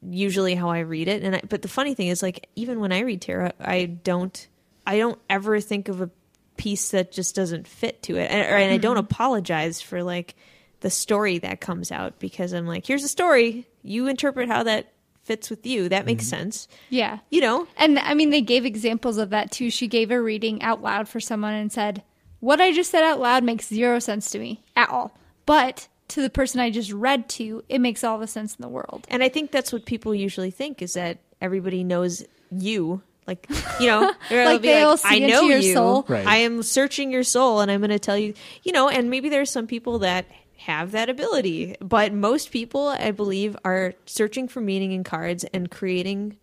[0.10, 1.23] usually how I read it.
[1.23, 4.47] And I, but the funny thing is, like even when I read tarot, I don't,
[4.86, 6.10] I don't ever think of a
[6.55, 9.12] piece that just doesn't fit to it, and, or- and I don't mm-hmm.
[9.12, 10.36] apologize for like
[10.79, 14.93] the story that comes out because I'm like, here's a story, you interpret how that
[15.23, 15.89] fits with you.
[15.89, 16.43] That makes mm-hmm.
[16.43, 17.19] sense, Yeah.
[17.29, 17.67] you know.
[17.75, 19.69] And I mean, they gave examples of that too.
[19.69, 22.03] She gave a reading out loud for someone and said,
[22.39, 25.17] What I just said out loud makes zero sense to me at all.
[25.45, 28.69] But to the person I just read to, it makes all the sense in the
[28.69, 29.06] world.
[29.10, 33.02] And I think that's what people usually think is that everybody knows you.
[33.26, 33.45] Like,
[33.80, 35.73] you know, they'll Like be they all like, see I into know your you.
[35.73, 36.26] soul." Right.
[36.26, 39.28] I am searching your soul and I'm going to tell you, you know, and maybe
[39.30, 40.26] there's some people that
[40.60, 45.69] have that ability, but most people, I believe, are searching for meaning in cards and
[45.71, 46.38] creating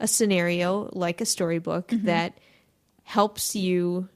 [0.00, 2.06] a scenario like a storybook Mm-hmm.
[2.06, 2.38] that
[3.04, 4.08] helps you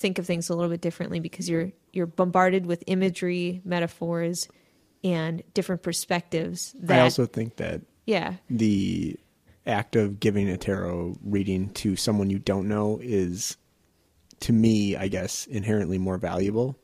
[0.00, 4.48] think of things a little bit differently because you're you're bombarded with imagery, metaphors,
[5.04, 6.74] and different perspectives.
[6.80, 9.16] That I also think that yeah, the
[9.66, 13.56] act of giving a tarot reading to someone you don't know is
[14.40, 16.78] to me i guess inherently more valuable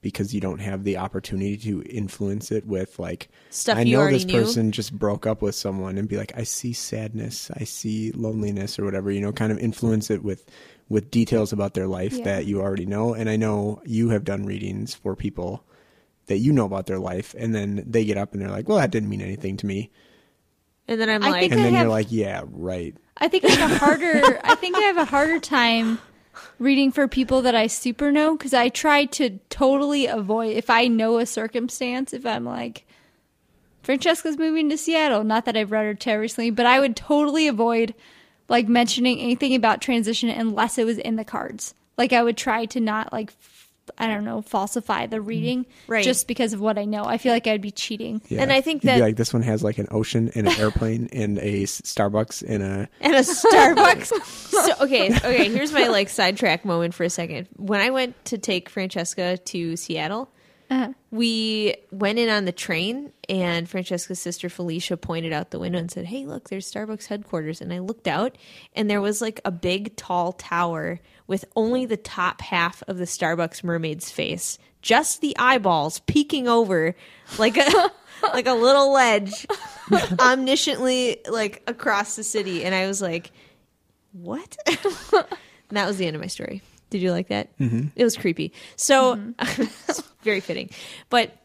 [0.00, 4.24] because you don't have the opportunity to influence it with like Stuff i know this
[4.24, 4.32] knew.
[4.32, 8.78] person just broke up with someone and be like i see sadness i see loneliness
[8.78, 10.44] or whatever you know kind of influence it with
[10.88, 12.24] with details about their life Yeah.
[12.24, 15.64] that you already know and i know you have done readings for people
[16.26, 18.78] that you know about their life and then they get up and they're like well
[18.78, 19.90] that didn't mean anything to me
[20.86, 23.44] and then I'm I like, and I then have- you're like yeah right I think
[23.44, 24.40] I have a harder.
[24.44, 25.98] I think I have a harder time
[26.60, 30.86] reading for people that I super know because I try to totally avoid if I
[30.86, 32.12] know a circumstance.
[32.12, 32.86] If I'm like,
[33.82, 35.24] Francesca's moving to Seattle.
[35.24, 37.92] Not that I've read her tarot recently, but I would totally avoid
[38.48, 41.74] like mentioning anything about transition unless it was in the cards.
[41.96, 43.32] Like I would try to not like.
[43.96, 45.26] I don't know, falsify the mm-hmm.
[45.26, 46.04] reading Right.
[46.04, 47.04] just because of what I know.
[47.06, 48.20] I feel like I'd be cheating.
[48.28, 48.42] Yeah.
[48.42, 50.60] And I think You'd be that- like this one has like an ocean and an
[50.60, 54.12] airplane and a Starbucks and a and a Starbucks.
[54.26, 55.48] so okay, okay.
[55.48, 57.48] Here's my like sidetrack moment for a second.
[57.56, 60.28] When I went to take Francesca to Seattle,
[60.70, 60.92] Uh-huh.
[61.10, 65.90] we went in on the train, and Francesca's sister Felicia pointed out the window and
[65.90, 68.36] said, "Hey, look, there's Starbucks headquarters." And I looked out,
[68.74, 73.06] and there was like a big, tall tower with only the top half of the
[73.06, 76.94] Starbucks mermaid's face, just the eyeballs peeking over,
[77.38, 77.90] like a
[78.34, 79.46] like a little ledge,
[80.18, 82.64] omnisciently like across the city.
[82.64, 83.30] And I was like,
[84.12, 85.26] "What?" and
[85.70, 86.60] that was the end of my story.
[86.90, 87.56] Did you like that?
[87.58, 87.88] Mm-hmm.
[87.96, 88.52] It was creepy.
[88.76, 90.70] So it's very fitting.
[91.10, 91.36] But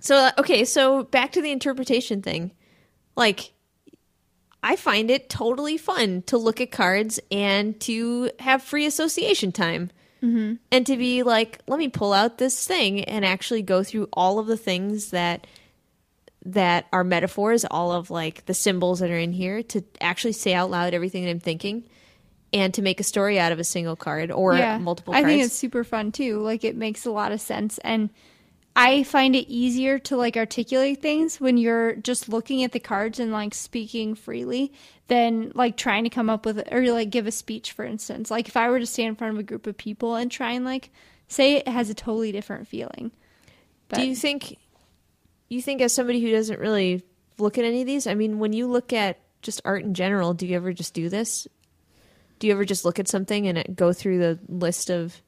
[0.00, 2.52] so uh, okay, so back to the interpretation thing.
[3.16, 3.52] Like
[4.62, 9.90] I find it totally fun to look at cards and to have free association time.
[10.22, 10.54] Mm-hmm.
[10.70, 14.38] And to be like, let me pull out this thing and actually go through all
[14.38, 15.46] of the things that
[16.44, 20.54] that are metaphors, all of like the symbols that are in here, to actually say
[20.54, 21.84] out loud everything that I'm thinking,
[22.52, 25.12] and to make a story out of a single card or multiple.
[25.12, 25.24] Cards.
[25.24, 26.40] I think it's super fun too.
[26.40, 28.10] Like it makes a lot of sense and
[28.76, 33.18] I find it easier to like articulate things when you're just looking at the cards
[33.18, 34.72] and like speaking freely
[35.08, 38.30] than like trying to come up with or like give a speech for instance.
[38.30, 40.52] Like if I were to stand in front of a group of people and try
[40.52, 40.90] and like
[41.28, 43.10] say it, it has a totally different feeling.
[43.88, 44.56] But Do you think
[45.48, 47.02] you think as somebody who doesn't really
[47.38, 50.32] look at any of these, I mean, when you look at just art in general,
[50.32, 51.48] do you ever just do this?
[52.40, 55.22] Do you ever just look at something and go through the list of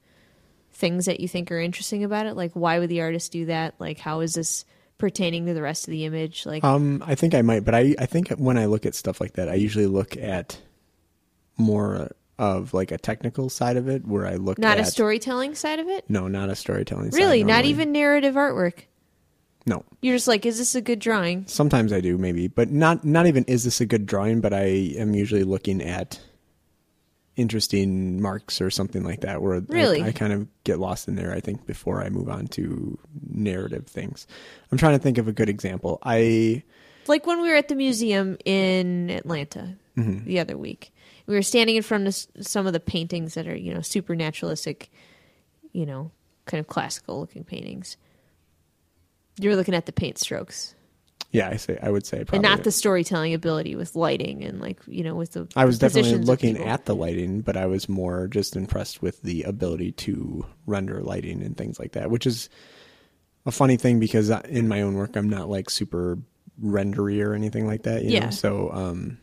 [0.73, 2.35] things that you think are interesting about it?
[2.35, 3.75] Like why would the artist do that?
[3.79, 4.65] Like how is this
[4.97, 6.45] pertaining to the rest of the image?
[6.45, 9.21] Like Um, I think I might, but I, I think when I look at stuff
[9.21, 10.59] like that, I usually look at
[11.57, 14.61] more of like a technical side of it where I look at.
[14.61, 16.09] Not at a storytelling side of it?
[16.09, 17.11] No, not a storytelling.
[17.11, 17.43] side Really?
[17.43, 18.85] Not even narrative artwork?
[19.65, 19.85] No.
[20.01, 21.45] You're just like, is this a good drawing?
[21.47, 24.41] Sometimes I do, maybe, but not not even is this a good drawing?
[24.41, 24.65] But I
[24.97, 26.19] am usually looking at
[27.35, 30.01] interesting marks or something like that, where I- Really?
[30.03, 31.33] I, kind of get lost in there.
[31.33, 32.97] I think before I move on to
[33.29, 34.27] narrative things,
[34.71, 35.99] I'm trying to think of a good example.
[36.03, 36.63] I
[37.07, 40.25] Like when we were at the museum in Atlanta Mm-hmm.
[40.25, 40.91] the other week,
[41.27, 42.15] we were standing in front of
[42.45, 44.89] some of the paintings that are, you know, super naturalistic,
[45.71, 46.09] you know,
[46.45, 47.95] kind of classical looking paintings.
[49.39, 50.73] You're looking at the paint strokes
[51.33, 54.61] yeah, I say I would say probably and not the storytelling ability with lighting and
[54.61, 57.89] like, you know, with the I was definitely looking at the lighting, but I was
[57.89, 62.49] more just impressed with the ability to render lighting and things like that, which is
[63.47, 66.19] a funny thing because in my own work, I'm not like super
[66.63, 68.03] rendery or anything like that.
[68.03, 68.25] You Yeah.
[68.25, 68.31] Know?
[68.31, 69.17] So, um,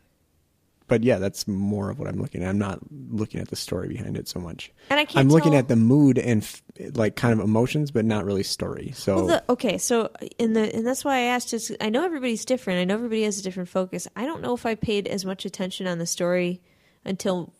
[0.91, 2.51] but yeah, that's more of what I'm looking at.
[2.51, 4.71] I'm not looking at the story behind it so much.
[4.91, 6.63] And I can't I'm looking tell- at the mood and f-
[6.95, 8.93] like kind of emotions, but not really story.
[8.95, 11.55] So Well, the, okay, so in the and that's why I asked.
[11.55, 12.81] Is I know everybody's different.
[12.81, 14.07] I know everybody has a different focus.
[14.15, 16.61] I don't know if I paid as much attention on the story
[17.05, 17.53] until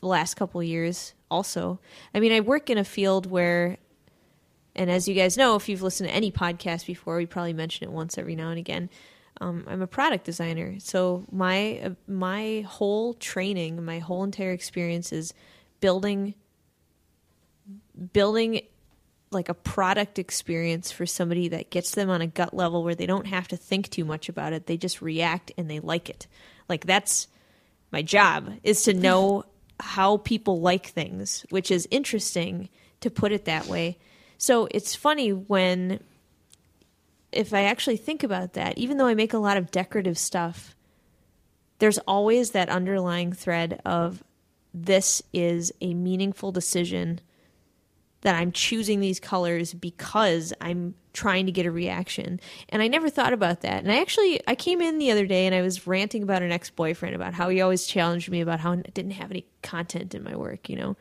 [0.00, 1.14] the last couple of years.
[1.30, 1.80] Also,
[2.14, 3.78] I mean, I work in a field where,
[4.76, 7.88] and as you guys know, if you've listened to any podcast before, we probably mention
[7.88, 8.90] it once every now and again.
[9.40, 15.12] Um, I'm a product designer, so my uh, my whole training, my whole entire experience
[15.12, 15.34] is
[15.80, 16.34] building
[18.12, 18.60] building
[19.32, 23.06] like a product experience for somebody that gets them on a gut level where they
[23.06, 24.66] don't have to think too much about it.
[24.66, 26.26] They just react and they like it.
[26.68, 27.26] Like that's
[27.90, 29.44] my job is to know
[29.80, 32.68] how people like things, which is interesting
[33.00, 33.98] to put it that way.
[34.38, 36.00] So it's funny when
[37.34, 40.74] if I actually think about that, even though I make a lot of decorative stuff,
[41.78, 44.22] there's always that underlying thread of
[44.72, 47.20] this is a meaningful decision
[48.22, 52.40] that I'm choosing these colors because I'm trying to get a reaction.
[52.70, 53.82] And I never thought about that.
[53.82, 56.50] And I actually I came in the other day and I was ranting about an
[56.50, 60.24] ex-boyfriend about how he always challenged me about how I didn't have any content in
[60.24, 60.96] my work, you know.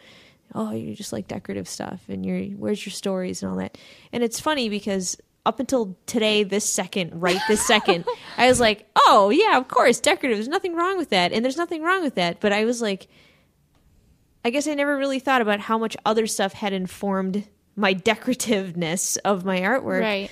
[0.53, 3.77] Oh, you just like decorative stuff and you're where's your stories and all that.
[4.11, 8.05] And it's funny because up until today, this second, right this second,
[8.37, 10.37] I was like, oh, yeah, of course, decorative.
[10.37, 11.33] There's nothing wrong with that.
[11.33, 12.39] And there's nothing wrong with that.
[12.39, 13.07] But I was like,
[14.45, 19.17] I guess I never really thought about how much other stuff had informed my decorativeness
[19.25, 20.01] of my artwork.
[20.01, 20.31] Right.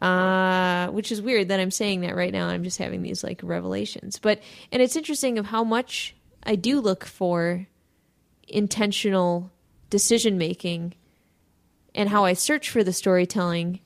[0.00, 2.46] Uh, which is weird that I'm saying that right now.
[2.46, 4.18] I'm just having these like revelations.
[4.18, 4.40] But
[4.70, 7.66] and it's interesting of how much I do look for
[8.46, 9.50] intentional
[9.90, 10.94] decision making
[11.96, 13.80] and how I search for the storytelling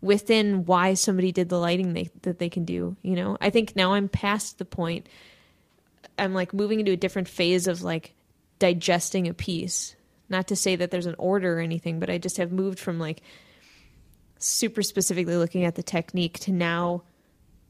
[0.00, 2.96] within why somebody did the lighting they, that they can do.
[3.02, 5.08] You know, I think now I'm past the point.
[6.18, 8.14] I'm like moving into a different phase of like
[8.58, 9.96] digesting a piece.
[10.28, 12.98] Not to say that there's an order or anything, but I just have moved from
[12.98, 13.22] like
[14.38, 17.02] super specifically looking at the technique to now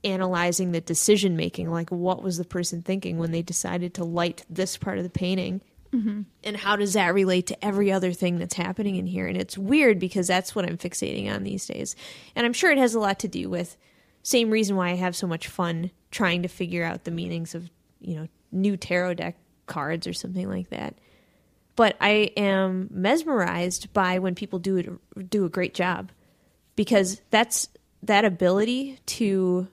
[0.05, 1.71] analyzing the decision making.
[1.71, 5.11] Like, what was the person thinking when they decided to light this part of the
[5.11, 5.61] painting?
[5.97, 6.23] Mm-hmm.
[6.45, 9.27] And how does that relate to every other thing that's happening in here?
[9.27, 11.97] And it's weird because that's what I'm fixating on these days.
[12.35, 13.77] And I'm sure it has a lot to do with
[14.23, 17.71] same reason why I have so much fun trying to figure out the meanings of,
[18.01, 20.97] you know, new tarot deck cards or something like that.
[21.77, 26.11] But I am mesmerized by when people do it, do a great job
[26.75, 27.69] because that's
[28.03, 29.69] that ability to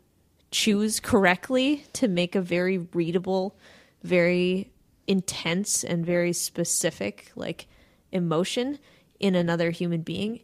[0.51, 3.55] choose correctly to make a very readable,
[4.03, 4.72] very
[5.07, 7.67] intense and very specific like
[8.11, 8.79] emotion
[9.19, 10.41] in another human being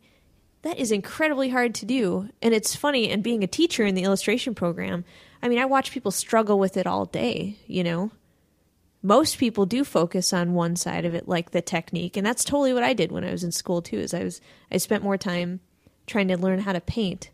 [0.61, 2.29] that is incredibly hard to do.
[2.41, 5.05] And it's funny and being a teacher in the illustration program
[5.41, 8.11] i mean i watch people struggle with it all day you know?
[9.01, 12.73] Most people do focus on one side of it like the technique and that's totally
[12.73, 15.17] what i did when i was in school too is i was i spent more
[15.17, 15.61] time
[16.05, 17.29] trying to learn how to paint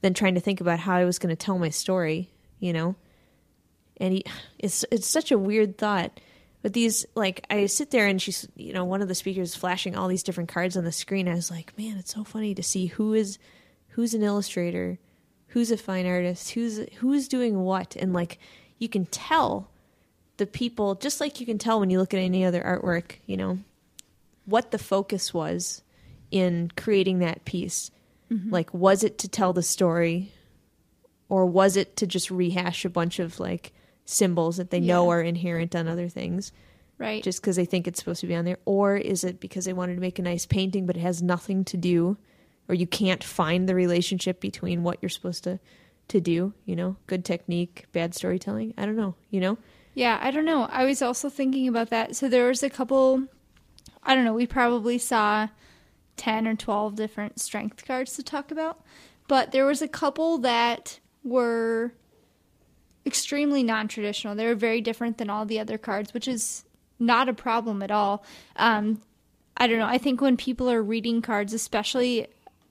[0.00, 2.30] than trying to think about how i was going to tell my story
[2.62, 2.94] you know?
[3.98, 4.24] And he,
[4.58, 6.18] it's it's such a weird thought
[6.62, 9.96] but these like i sit there and she's you know one of the speakers flashing
[9.96, 11.28] all these different cards on the screen.
[11.28, 13.38] I was like man it's so funny to see who is
[13.88, 14.98] who's an illustrator
[15.48, 17.96] who's a fine artist who's who's doing what.
[17.96, 18.38] And like
[18.78, 19.68] you can tell
[20.38, 23.36] the people just like you can tell when you look at any other artwork you
[23.36, 23.58] know
[24.46, 25.82] what the focus was
[26.30, 27.90] in creating that piece.
[28.30, 28.50] Mm-hmm.
[28.50, 30.32] Like was it to tell the story
[31.28, 33.72] or was it to just rehash a bunch of like
[34.04, 36.52] symbols that they know are inherent on other things
[36.98, 37.22] Right.
[37.22, 39.72] just because they think it's supposed to be on there or is it because they
[39.72, 42.16] wanted to make a nice painting but it has nothing to do
[42.68, 45.58] or you can't find the relationship between what you're supposed to
[46.08, 49.56] to do you know good technique bad storytelling i don't know you know
[49.94, 50.64] Yeah, I don't know.
[50.70, 52.16] I was also thinking about that.
[52.16, 53.24] So there was a couple
[54.02, 55.48] I don't know, we probably saw
[56.16, 58.80] 10 or 12 different strength cards to talk about,
[59.28, 61.92] but there was a couple that were
[63.04, 64.34] extremely non-traditional.
[64.34, 66.64] They were very different than all the other cards, which is
[66.98, 68.24] not a problem at all.
[68.56, 69.02] Um,
[69.56, 69.86] I don't know.
[69.86, 72.26] I think when people are reading cards, especially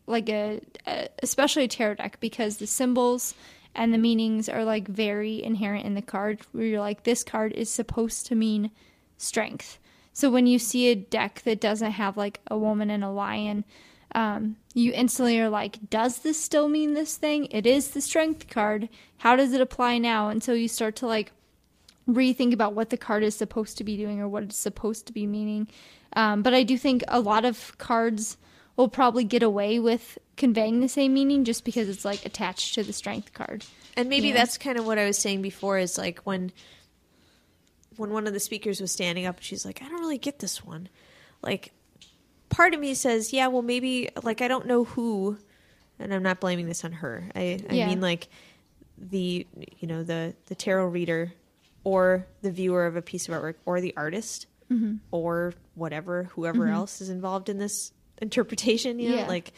[0.08, 3.34] like a, a especially a tarot deck, because the symbols
[3.76, 7.54] and the meanings are like very inherent in the card, where you're like, this card
[7.54, 8.72] is supposed to mean
[9.18, 9.78] strength.
[10.14, 13.64] So when you see a deck that doesn't have like a woman and a lion,
[14.14, 17.46] um, you instantly are like, does this still mean this thing?
[17.52, 18.90] It is the strength card.
[19.18, 20.30] How does it apply now?
[20.30, 21.32] And so you start to like
[22.10, 25.14] rethink about what the card is supposed to be doing or what it's supposed to
[25.14, 25.68] be meaning.
[26.14, 28.38] Um, but I do think a lot of cards
[28.76, 32.84] will probably get away with conveying the same meaning just because it's like attached to
[32.84, 33.64] the strength card.
[33.96, 34.34] And maybe Yeah.
[34.34, 36.52] that's kind of what I was saying before is like when
[37.98, 40.64] when one of the speakers was standing up she's like, I don't really get this
[40.66, 40.90] one.
[41.42, 41.72] Like
[42.52, 45.38] part of me says, yeah, well maybe like I don't know who
[45.98, 47.24] and I'm not blaming this on her.
[47.36, 47.88] I I Yeah.
[47.88, 48.28] mean like
[48.98, 49.48] the
[49.80, 51.34] you know the the tarot reader
[51.84, 54.96] or the viewer of a piece of artwork or the artist Mm-hmm.
[55.12, 57.92] or whatever whoever else is involved in this
[58.22, 59.28] interpretation, you know, Yeah.
[59.28, 59.52] like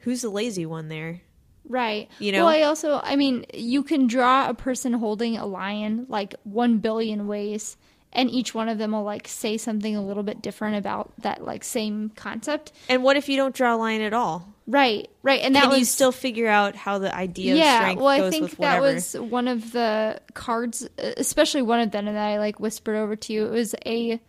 [0.00, 1.20] who's the lazy one there?
[1.66, 2.08] Right.
[2.20, 2.44] You know?
[2.44, 6.78] Well, I also, I mean, you can draw a person holding a lion like one
[6.78, 7.76] billion ways,
[8.14, 11.44] and each one of them will like say something a little bit different about that
[11.44, 12.72] like same concept.
[12.88, 14.54] And what if you don't draw a line at all?
[14.66, 15.10] Right.
[15.22, 15.40] Right.
[15.40, 17.94] And that Can was you still figure out how the idea of yeah.
[17.94, 22.38] Well, I think that was one of the cards, especially one of them that I
[22.38, 23.46] like whispered over to you.
[23.46, 24.20] It was a.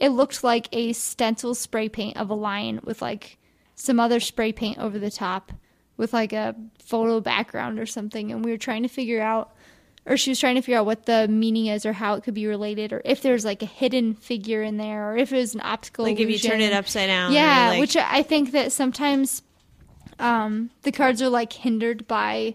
[0.00, 3.38] It looked like a stencil spray paint of a lion with like
[3.76, 5.52] some other spray paint over the top
[5.96, 9.53] with like a photo background or something and we were trying to figure out
[10.06, 12.34] or she was trying to figure out what the meaning is or how it could
[12.34, 15.54] be related or if there's like a hidden figure in there or if it was
[15.54, 17.32] an optical like if you turn it upside down.
[17.32, 19.42] yeah like- which i think that sometimes
[20.18, 22.54] um the cards are like hindered by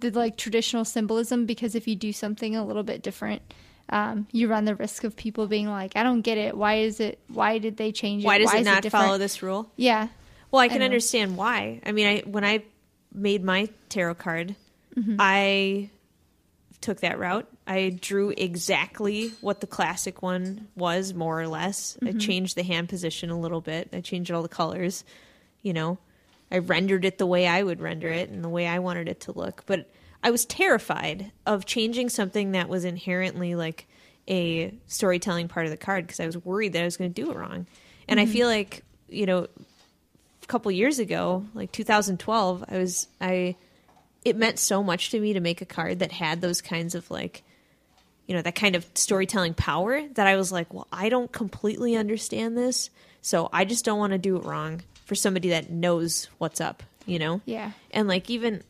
[0.00, 3.42] the like traditional symbolism because if you do something a little bit different
[3.90, 6.54] um, you run the risk of people being like, "I don't get it.
[6.54, 7.18] Why is it?
[7.28, 8.26] Why did they change it?
[8.26, 9.72] why does it is not different?" follow this rule?
[9.76, 10.08] Yeah,
[10.50, 10.84] Well, I can know.
[10.84, 11.80] understand why.
[11.86, 12.64] I mean, I when I
[13.14, 14.56] made my tarot card,
[14.94, 15.16] Mm-hmm.
[15.18, 15.88] I
[16.80, 17.46] took that route.
[17.66, 21.98] I drew exactly what the classic one was, more or less.
[22.02, 22.18] I Mm-hmm.
[22.18, 23.88] changed the hand position a little bit.
[23.92, 25.04] I changed all the colors.
[25.62, 25.98] You know,
[26.52, 29.20] I rendered it the way I would render it and the way I wanted it
[29.22, 29.64] to look.
[29.66, 29.90] But
[30.22, 33.86] I was terrified of changing something that was inherently like
[34.28, 37.22] a storytelling part of the card because I was worried that I was going to
[37.24, 37.66] do it wrong.
[38.08, 39.46] And I feel like, you know,
[40.42, 43.56] a couple years ago, like 2012, I was I
[44.28, 47.10] it meant so much to me to make a card that had those kinds of
[47.10, 47.42] like
[48.26, 51.96] you know that kind of storytelling power that I was like, well, I don't completely
[51.96, 52.90] understand this,
[53.22, 56.82] so I just don't want to do it wrong for somebody that knows what's up,
[57.06, 57.40] you know?
[57.46, 58.62] yeah, And like even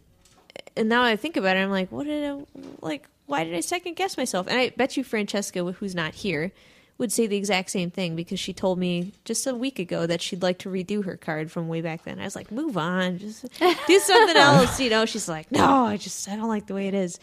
[0.76, 2.44] and now I think about it, I'm like, what did I
[2.80, 3.06] like?
[3.26, 4.46] Why did I second guess myself?
[4.46, 6.52] And I bet you Francesca, who's not here,
[6.98, 10.20] would say the exact same thing because she told me just a week ago that
[10.20, 12.18] she'd like to redo her card from way back then.
[12.18, 13.46] I was like, move on, just
[13.86, 15.06] do something else, you know.
[15.06, 17.20] She's like, no, I just I don't like the way it is.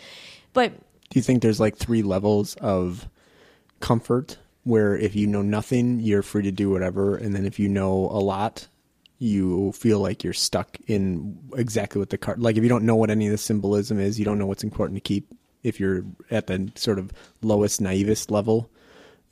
[0.53, 0.71] But
[1.09, 3.09] Do you think there's like three levels of
[3.81, 7.67] comfort where if you know nothing, you're free to do whatever, and then if you
[7.67, 8.67] know a lot,
[9.19, 12.39] you feel like you're stuck in exactly what the card.
[12.39, 14.63] Like if you don't know what any of the symbolism is, you don't know what's
[14.63, 15.33] important to keep.
[15.63, 17.11] If you're at the sort of
[17.41, 18.69] lowest naivest level,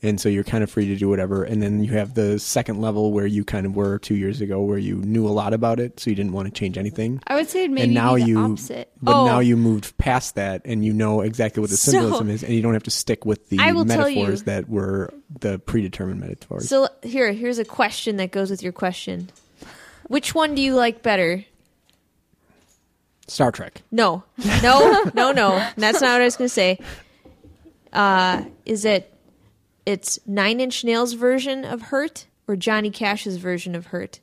[0.04, 1.44] and so you're kind of free to do whatever.
[1.44, 4.62] And then you have the second level where you kind of were two years ago,
[4.62, 7.36] where you knew a lot about it, so you didn't want to change anything I
[7.36, 8.92] would say maybe and now you opposite.
[9.02, 9.26] but Oh.
[9.26, 12.54] now you moved past that and you know exactly what the So- symbolism is and
[12.54, 16.20] you don't have to stick with the I will tell metaphors that were the predetermined
[16.20, 19.30] metaphors so here, here's a question that goes with your question.
[20.10, 21.46] Which one do you like better?
[23.28, 24.24] star trek No,
[24.62, 25.66] no, no, no.
[25.78, 26.80] That's not what I was going to say.
[27.94, 29.13] Uh, is it
[29.86, 34.20] it's Nine Inch Nails version of Hurt or Johnny Cash's version of Hurt?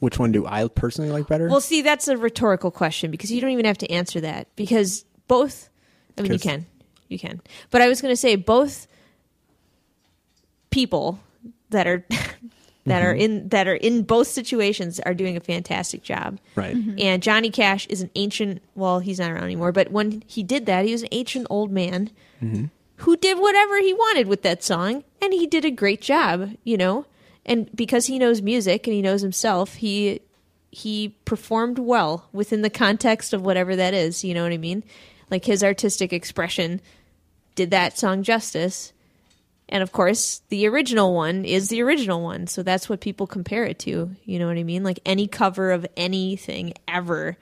[0.00, 3.40] which one do i personally like better Well, see, that's a rhetorical question because you
[3.40, 5.68] don't even have to answer that because both.
[6.16, 6.66] I mean, you can,
[7.08, 7.40] you can.
[7.70, 8.88] But I was going to say both
[10.70, 11.20] people
[11.70, 12.04] that are
[12.86, 13.20] that are mm-hmm.
[13.20, 16.38] in that are in both situations are doing a fantastic job.
[16.54, 16.96] right mm-hmm.
[16.98, 20.66] And Johnny Cash is an ancient, well, he's not around anymore, but when he did
[20.66, 22.10] that, he was an ancient old man
[22.42, 22.66] mm-hmm.
[22.98, 26.76] Who did whatever he wanted with that song, and he did a great job, you
[26.76, 27.06] know?
[27.46, 30.20] And because he knows music and he knows himself, he
[30.70, 34.84] he performed well within the context of whatever that is, you know what I mean?
[35.30, 36.80] Like his artistic expression
[37.54, 38.92] did that song justice.
[39.70, 42.46] And of course, the original one is the original one.
[42.46, 44.10] So that's what people compare it to.
[44.24, 44.82] You know what I mean?
[44.82, 47.38] Like any cover of anything ever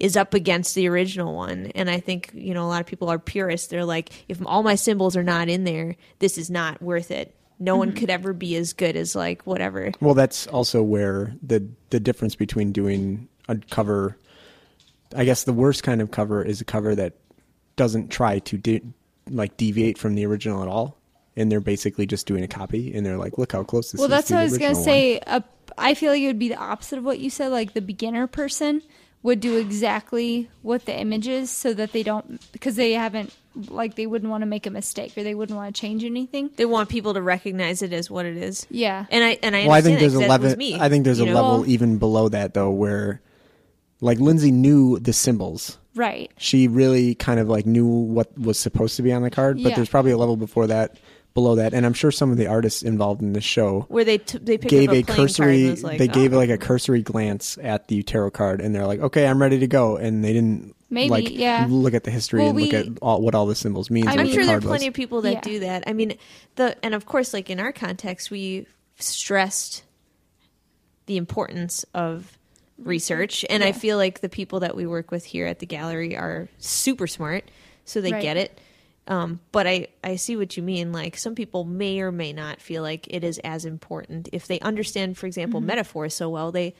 [0.00, 1.66] is up against the original one.
[1.74, 3.68] And I think, you know, a lot of people are purists.
[3.68, 7.36] They're like, if all my symbols are not in there, this is not worth it.
[7.62, 9.92] No one could ever be as good as like whatever.
[10.00, 14.16] Well, that's also where the the difference between doing a cover,
[15.14, 17.18] I guess the worst kind of cover is a cover that
[17.76, 18.80] doesn't try to de-
[19.28, 20.96] like deviate from the original at all,
[21.36, 24.06] and they're basically just doing a copy, and they're like, look how close this Well,
[24.06, 24.10] is.
[24.10, 25.18] that's to what the I was gonna one." say.
[25.20, 25.40] Uh,
[25.76, 27.48] I feel like it would be the opposite of what you said.
[27.48, 28.80] Like the beginner person
[29.22, 33.34] would do exactly what the image is, so that they don't because they haven't
[33.68, 36.50] like they wouldn't want to make a mistake or they wouldn't want to change anything.
[36.56, 38.66] They want people to recognize it as what it is.
[38.70, 39.06] Yeah.
[39.10, 40.82] And I and I Well, I think there's that a 'cause that level.
[40.82, 41.34] I think there's you a know?
[41.34, 43.20] level even below that though, where
[44.00, 45.76] like Lindsay knew the symbols.
[45.94, 46.30] Right.
[46.38, 49.70] She really kind of like knew what was supposed to be on the card, but
[49.70, 49.76] Yeah.
[49.76, 50.96] there's probably a level before that,
[51.34, 54.18] below that, and I'm sure some of the artists involved in this show where they
[54.18, 55.76] t- they gave up a, a playing card cursory.
[55.76, 56.36] like, they gave oh.
[56.36, 56.58] like a oh.
[56.58, 60.24] cursory glance at the tarot card, and they're like, "Okay, I'm ready to go," and
[60.24, 61.66] they didn't Maybe, like yeah.
[61.68, 64.08] look at the history Well, and look we- at all, what all the symbols means.
[64.08, 64.88] I and mean- I'm sure the there are plenty was.
[64.88, 65.40] of people that Yeah.
[65.40, 65.84] do that.
[65.86, 66.16] I mean,
[66.56, 68.66] the and of course, like in our context, we
[68.98, 69.84] stressed
[71.06, 72.36] the importance of
[72.78, 76.16] research, and I feel like the people that we work with here at the gallery
[76.16, 77.44] are super smart,
[77.84, 78.22] so they Right.
[78.22, 78.58] get it.
[79.10, 80.92] Um, but I, I see what you mean.
[80.92, 84.60] Like some people may or may not feel like it is as important if they
[84.60, 86.52] understand, for example, metaphors so well.
[86.52, 86.74] They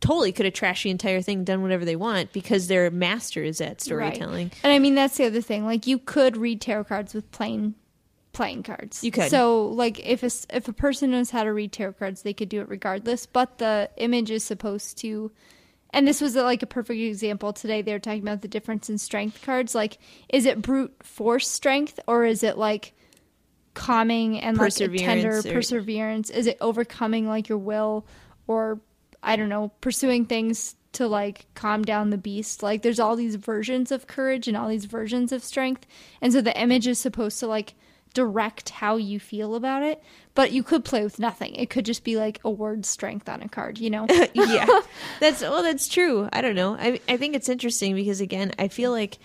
[0.00, 3.80] totally could have trashed the entire thing, done whatever they want because they're masters at
[3.80, 4.48] storytelling.
[4.48, 4.60] Right.
[4.64, 5.64] And I mean that's the other thing.
[5.64, 7.76] Like you could read tarot cards with plain
[8.32, 9.04] playing cards.
[9.04, 9.30] You could.
[9.30, 12.48] So like if a if a person knows how to read tarot cards, they could
[12.48, 13.26] do it regardless.
[13.26, 15.30] But the image is supposed to.
[15.92, 17.82] And this was uh, like a perfect example today.
[17.82, 19.74] They were talking about the difference in strength cards.
[19.74, 22.94] Like, is it brute force strength or is it like
[23.74, 26.30] calming and like tender or- perseverance?
[26.30, 28.06] Is it overcoming like your will
[28.46, 28.80] or
[29.22, 32.62] I don't know, pursuing things to like calm down the beast?
[32.62, 35.86] Like there's all these versions of courage and all these versions of strength.
[36.20, 37.74] And so the image is supposed to like
[38.14, 40.02] direct how you feel about it,
[40.34, 41.54] but you could play with nothing.
[41.54, 44.06] It could just be like a word strength on a card, you know?
[44.34, 44.80] yeah.
[45.20, 46.28] That's well that's true.
[46.32, 46.76] I don't know.
[46.76, 49.18] I, I think it's interesting because again i feel like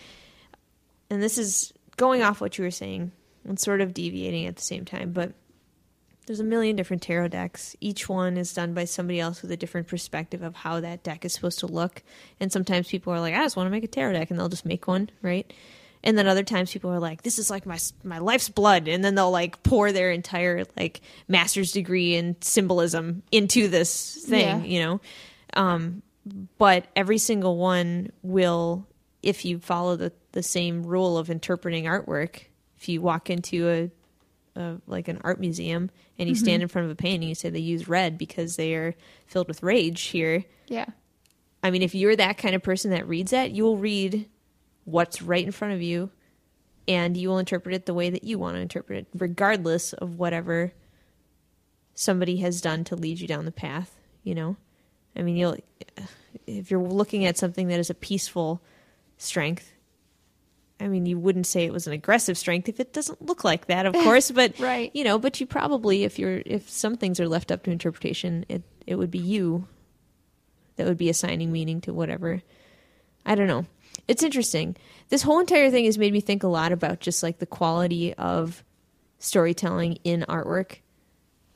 [1.10, 3.12] and this is going off what you were saying
[3.48, 5.34] and sort of deviating at the same time but
[6.26, 7.76] there's a million different tarot decks.
[7.80, 11.24] Each one is done by somebody else with a different perspective of how that deck
[11.24, 12.02] is supposed to look.
[12.40, 14.50] And sometimes people are like i just want to make a tarot deck and they'll
[14.50, 15.52] just make one right
[16.06, 19.04] and then other times people are like this is like my my life's blood and
[19.04, 24.64] then they'll like pour their entire like master's degree in symbolism into this thing Yeah.
[24.64, 25.02] you know
[25.56, 26.02] um,
[26.58, 28.88] but every single one will
[29.22, 32.44] if you follow the, the same rule of interpreting artwork
[32.78, 33.92] if you walk into
[34.56, 35.90] a, a like an art museum
[36.20, 38.56] and you stand in front of a painting and you say they use red because
[38.56, 38.96] they are
[39.28, 40.86] filled with rage here yeah.
[41.64, 44.28] i mean if you're that kind of person that reads that you will read
[44.86, 46.10] what's right in front of you
[46.88, 50.18] and you will interpret it the way that you want to interpret it regardless of
[50.18, 50.72] whatever
[51.94, 54.56] somebody has done to lead you down the path you know?
[55.16, 55.58] I mean you'll
[56.48, 58.62] if you're looking at something that is a peaceful
[59.18, 59.72] strength
[60.80, 63.68] i mean you wouldn't say it was an aggressive strength if it doesn't look like
[63.68, 64.92] that of course but Right.
[64.94, 68.46] you know but you probably if you're if some things are left up to interpretation
[68.50, 69.68] it it would be you
[70.76, 72.42] that would be assigning meaning to whatever.
[73.26, 73.66] I don't know
[74.08, 74.76] it's interesting.
[75.10, 78.14] This whole entire thing has made me think a lot about just like the quality
[78.16, 78.64] of
[79.20, 80.78] storytelling in artwork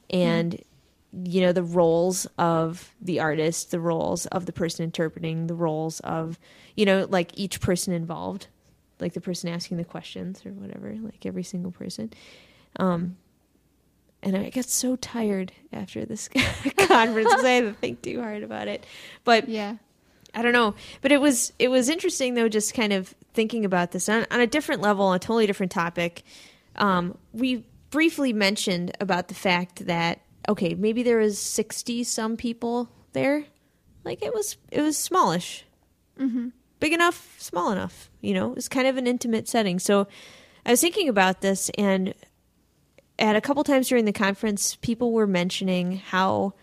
[0.09, 0.61] and
[1.11, 5.99] you know the roles of the artist the roles of the person interpreting the roles
[6.01, 6.39] of
[6.75, 8.47] you know like each person involved
[8.99, 12.11] like the person asking the questions or whatever like every single person.
[12.77, 13.17] Um
[14.21, 16.27] and i got so tired after this
[16.77, 18.85] conference because i had to think too hard about it.
[19.23, 19.75] But Yeah.
[20.39, 23.91] I don't know, but it was it was interesting though, just kind of thinking about
[23.91, 26.23] this on, on a different level, on a totally different topic.
[26.77, 32.89] Um, we briefly mentioned about the fact that okay, maybe there was sixty some people
[33.11, 33.43] there,
[34.05, 35.65] like it was it was smallish,
[36.17, 36.47] mm-hmm.
[36.79, 38.09] big enough, small enough.
[38.21, 39.77] You know, it was kind of an intimate setting.
[39.77, 40.07] So
[40.65, 42.13] I was thinking about this, and
[43.19, 46.53] at a couple times during the conference, people were mentioning how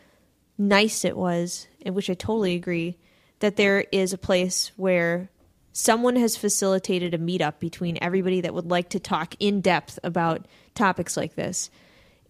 [0.56, 2.96] nice it was, and which I totally agree,
[3.40, 5.28] that there is a place where
[5.72, 10.46] someone has facilitated a meetup between everybody that would like to talk in depth about
[10.74, 11.70] topics like this.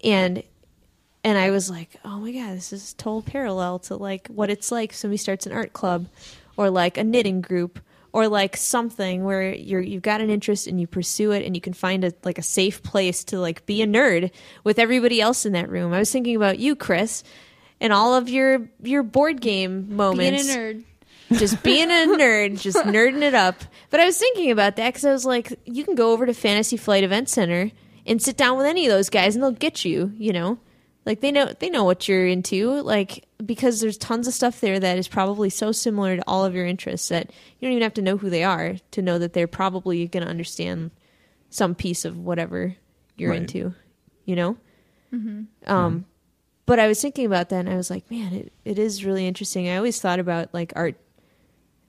[0.03, 0.43] And
[1.23, 4.71] and I was like, oh my god, this is total parallel to like what it's
[4.71, 6.07] like somebody starts an art club
[6.57, 7.79] or like a knitting group
[8.11, 11.61] or like something where you're you've got an interest and you pursue it and you
[11.61, 14.31] can find a like a safe place to like be a nerd
[14.63, 15.93] with everybody else in that room.
[15.93, 17.23] I was thinking about you, Chris,
[17.79, 20.47] and all of your your board game moments.
[20.47, 20.83] Being a nerd.
[21.33, 23.55] Just being a nerd, just nerding it up.
[23.89, 26.33] But I was thinking about that because I was like, you can go over to
[26.33, 27.71] Fantasy Flight Event Center
[28.05, 30.11] and sit down with any of those guys, and they'll get you.
[30.17, 30.59] You know,
[31.05, 32.81] like they know they know what you're into.
[32.81, 36.55] Like because there's tons of stuff there that is probably so similar to all of
[36.55, 39.33] your interests that you don't even have to know who they are to know that
[39.33, 40.91] they're probably going to understand
[41.49, 42.75] some piece of whatever
[43.15, 43.41] you're Right.
[43.41, 43.73] into.
[44.25, 44.57] You know.
[45.65, 46.05] Um,
[46.65, 49.25] but I was thinking about that, and I was like, man, it, it is really
[49.25, 49.69] interesting.
[49.69, 50.95] I always thought about like art.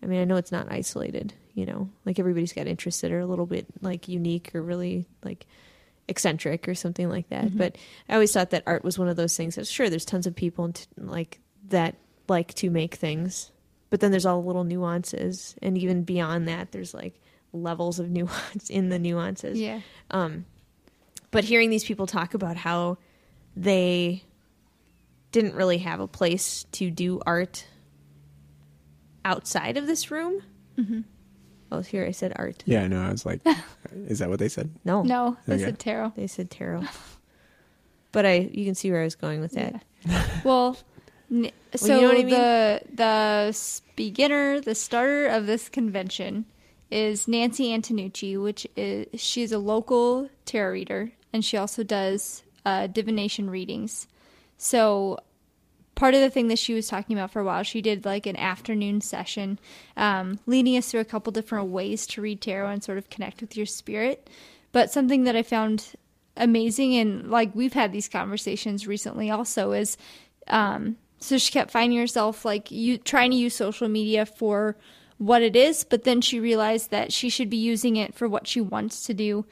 [0.02, 3.20] I mean, I know it's not isolated, you know, like everybody's got interests that are
[3.20, 5.46] a little bit like unique or really like
[6.06, 7.56] eccentric or something like that.
[7.56, 7.76] But
[8.08, 10.34] I always thought that art was one of those things that sure, there's tons of
[10.34, 11.96] people t- like that
[12.28, 13.50] like to make things,
[13.90, 17.20] but then there's all the little nuances, and even beyond that, there's like
[17.52, 19.80] levels of nuance in the nuances Yeah.
[20.10, 20.44] Um,
[21.30, 22.98] but hearing these people talk about how
[23.56, 24.22] they
[25.32, 27.66] didn't really have a place to do art
[29.28, 30.42] outside of this room.
[30.78, 31.00] Mm-hmm.
[31.70, 32.62] Oh, here I said art.
[32.66, 33.02] Yeah, I know.
[33.02, 33.40] I was like,
[34.06, 34.70] is that what they said?
[34.84, 35.64] No, No, they Okay.
[35.64, 36.12] a tarot.
[36.16, 36.84] they said tarot.
[38.12, 39.84] but I, you can see where I was going with that.
[40.44, 40.78] Well,
[41.30, 42.28] n- so you know I mean?
[42.30, 46.46] the the beginner, the starter of this convention
[46.90, 52.86] is Nancy Antenucci, which is she's a local tarot reader, and she also does uh,
[52.86, 54.06] divination readings.
[54.56, 55.18] So
[55.98, 58.24] part of the thing that she was talking about for a while, she did like
[58.24, 59.58] an afternoon session,
[59.96, 63.40] um, leading us through a couple different ways to read tarot and sort of connect
[63.40, 64.30] with your spirit.
[64.70, 65.94] But something that I found
[66.36, 69.96] amazing, and like we've had these conversations recently also, is
[70.46, 74.76] um, so she kept finding herself like you trying to use social media for
[75.18, 78.46] what it is, but then she realized that she should be using it for what
[78.46, 79.44] she wants to do.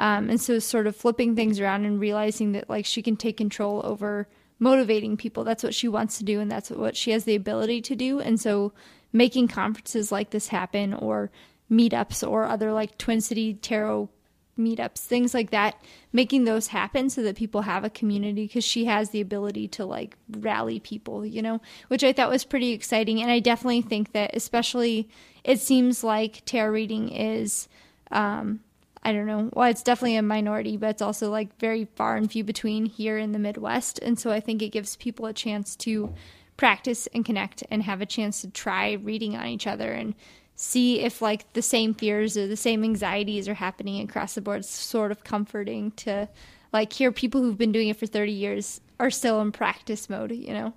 [0.00, 3.36] Um, and so sort of flipping things around and realizing that like she can take
[3.36, 4.26] control over
[4.62, 5.42] motivating people.
[5.42, 8.20] That's what she wants to do, and that's what she has the ability to do.
[8.20, 8.72] And so
[9.12, 11.30] making conferences like this happen, or
[11.70, 14.08] meetups, or other like Twin City Tarot
[14.56, 15.74] meetups, things like that,
[16.12, 19.84] making those happen so that people have a community because she has the ability to
[19.84, 23.20] like rally people, you know, which I thought was pretty exciting.
[23.20, 25.08] And I definitely think that, especially,
[25.42, 27.66] it seems like tarot reading is,
[28.10, 28.60] um,
[29.02, 32.30] I don't know, well, it's definitely a minority, but it's also like very far and
[32.30, 33.98] few between here in the Midwest.
[34.00, 36.14] And so I think it gives people a chance to
[36.56, 40.14] practice and connect and have a chance to try reading on each other and
[40.54, 44.60] see if like the same fears or the same anxieties are happening across the board.
[44.60, 46.28] It's sort of comforting to
[46.72, 50.30] like hear people who've been doing it for 30 years are still in practice mode,
[50.30, 50.72] you know,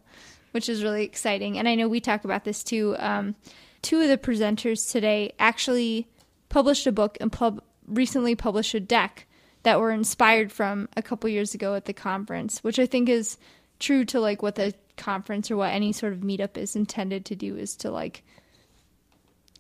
[0.51, 1.59] which is really exciting.
[1.59, 2.95] And I know we talk about this too.
[2.97, 3.35] Um,
[3.83, 6.07] two of the presenters today actually
[6.49, 9.27] published a book and pub- recently published a deck
[9.63, 13.37] that were inspired from a couple years ago at the conference, which I think is
[13.79, 17.35] true to like what the conference or what any sort of meetup is intended to
[17.35, 18.23] do is to like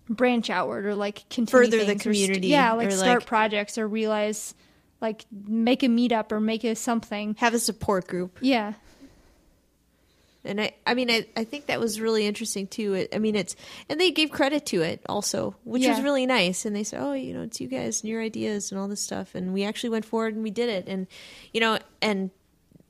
[0.09, 3.77] branch outward or like continue Further the or st- community, yeah, like start like- projects
[3.77, 4.53] or realize
[5.01, 7.35] like make a meetup or make a something.
[7.39, 8.37] Have a support group.
[8.41, 8.73] Yeah.
[10.45, 12.93] And I, I mean, I, I think that was really interesting too.
[12.93, 13.55] It, I mean, it's,
[13.89, 16.65] and they gave credit to it also, which was really nice.
[16.65, 19.01] And they said, oh, you know, it's you guys and your ideas and all this
[19.01, 19.35] stuff.
[19.35, 20.87] And we actually went forward and we did it.
[20.87, 21.07] And,
[21.53, 22.31] you know, and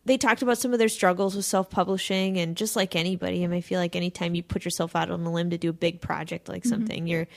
[0.06, 2.38] they talked about some of their struggles with self publishing.
[2.38, 5.26] And just like anybody, I mean, I feel like anytime you put yourself out on
[5.26, 6.70] a limb to do a big project like mm-hmm.
[6.70, 7.28] something, you're,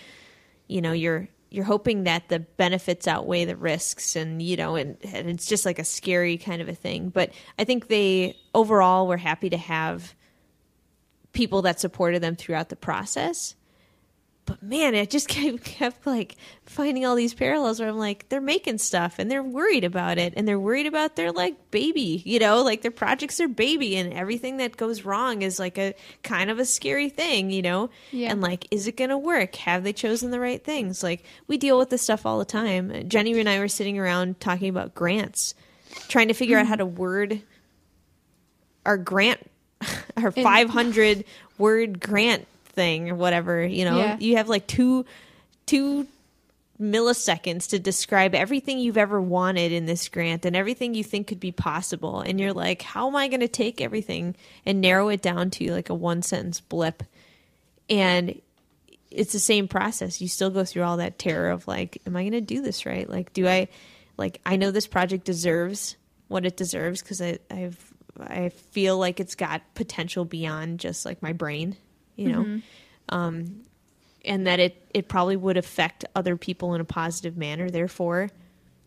[0.66, 4.96] you know, you're, you're hoping that the benefits outweigh the risks and you know and,
[5.02, 7.08] and it's just like a scary kind of a thing.
[7.10, 10.14] But i think they overall were happy to have
[11.32, 13.54] people that supported them throughout the process
[14.48, 18.40] but man it just kept, kept like finding all these parallels where i'm like they're
[18.40, 22.38] making stuff and they're worried about it and they're worried about their like baby you
[22.38, 26.50] know like their projects are baby and everything that goes wrong is like a kind
[26.50, 27.90] of a scary thing you know?
[28.10, 28.30] Yeah.
[28.30, 29.56] and like is it going to work?
[29.56, 31.02] Have they chosen the right things?
[31.02, 33.08] Like we deal with this stuff all the time.
[33.08, 35.54] Jenny and i were sitting around talking about grants
[36.08, 36.96] trying to figure out how to mm-hmm.
[36.96, 37.42] word
[38.86, 39.50] our grant
[40.16, 41.24] our 500
[41.58, 42.46] word grant
[42.78, 43.98] thing or whatever you know?
[43.98, 44.16] Yeah.
[44.18, 45.04] you have like two
[45.66, 46.06] two
[46.80, 51.40] milliseconds to describe everything you've ever wanted in this grant and everything you think could
[51.40, 52.20] be possible.
[52.20, 55.72] And you're like how am i going to take everything and narrow it down to
[55.72, 57.02] like a one sentence blip?
[57.90, 58.40] And
[59.10, 60.20] it's the same process.
[60.20, 62.86] You still go through all that terror of like am i going to do this
[62.86, 63.08] right?
[63.08, 63.68] Like do i
[64.18, 69.20] like i know this project deserves what it deserves because i i've i feel like
[69.20, 71.76] it's got potential beyond just like my brain
[72.18, 72.60] you know
[73.08, 73.62] um
[74.24, 77.70] and that it it probably would affect other people in a positive manner.
[77.70, 78.28] Therefore,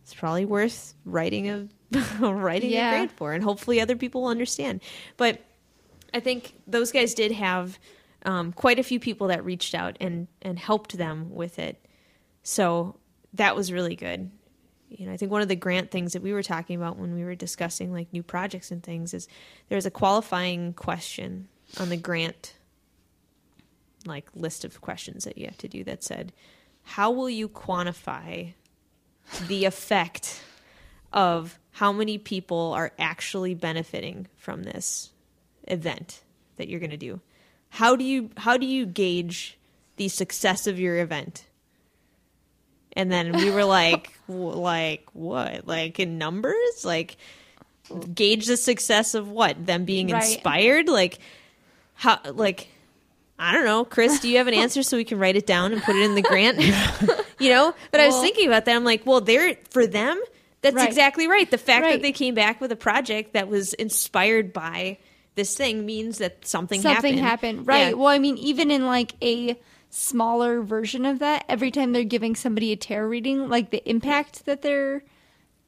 [0.04, 1.68] it's probably worth writing a
[2.20, 2.90] writing Yeah.
[2.92, 4.82] a grant for, and hopefully other people will understand.
[5.18, 5.40] But
[6.14, 7.80] I think those guys did have
[8.26, 11.84] um, quite a few people that reached out and and helped them with it.
[12.44, 12.98] So
[13.34, 14.30] that was really good.
[14.90, 17.16] You know, I think one of the grant things that we were talking about when
[17.16, 19.28] we were discussing like new projects and things is
[19.70, 21.48] there's a qualifying question
[21.80, 22.54] on the grant
[24.06, 26.34] like list of questions that you have to do that said,
[26.84, 28.54] "How will you quantify
[29.48, 30.42] the effect
[31.14, 35.12] of how many people are actually benefiting from this
[35.68, 36.22] event
[36.58, 37.20] that you're going to do?
[37.70, 39.58] How do you how do you gauge
[39.98, 41.46] the success of your event?"
[42.94, 45.66] And then we were like, w- like what?
[45.66, 46.84] Like in numbers?
[46.84, 47.16] Like
[48.14, 49.66] gauge the success of what?
[49.66, 50.24] Them being Right.
[50.24, 50.88] inspired?
[50.90, 51.20] Like
[51.94, 52.20] how?
[52.26, 52.68] Like
[53.44, 54.20] I don't know, Chris.
[54.20, 56.14] Do you have an answer so we can write it down and put it in
[56.16, 56.60] the grant?
[57.40, 57.74] you know.
[57.90, 58.76] But I was thinking about that.
[58.76, 60.22] I'm like, well, they're for them.
[60.62, 60.88] That's Right.
[60.88, 61.50] exactly right.
[61.50, 61.94] The fact Right.
[61.94, 65.00] that they came back with a project that was inspired by
[65.34, 67.20] this thing means that something, something happened.
[67.60, 67.68] happened.
[67.68, 67.88] Right.
[67.90, 67.94] Yeah.
[67.94, 72.36] Well, I mean, even in like a smaller version of that, every time they're giving
[72.36, 75.04] somebody a tarot reading, like the impact that they're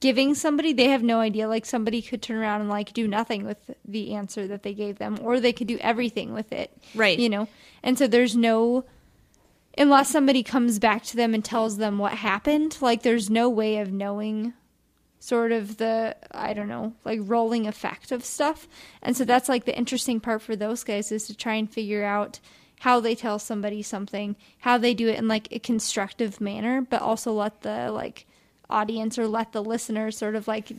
[0.03, 1.47] giving somebody, they have no idea.
[1.47, 4.97] Like somebody could turn around and like do nothing with the answer that they gave
[4.97, 6.77] them, or they could do everything with it.
[6.93, 7.17] Right.
[7.17, 7.47] You know?
[7.83, 8.83] And so there's no
[9.77, 13.77] unless somebody comes back to them and tells them what happened, like there's no way
[13.77, 14.53] of knowing
[15.19, 18.67] sort of the I don't know, like rolling effect of stuff.
[19.01, 22.03] And so that's like the interesting part for those guys is to try and figure
[22.03, 22.41] out
[22.81, 27.01] how they tell somebody something, how they do it in like a constructive manner, but
[27.01, 28.27] also let the like
[28.73, 30.71] audience or let the listener sort of like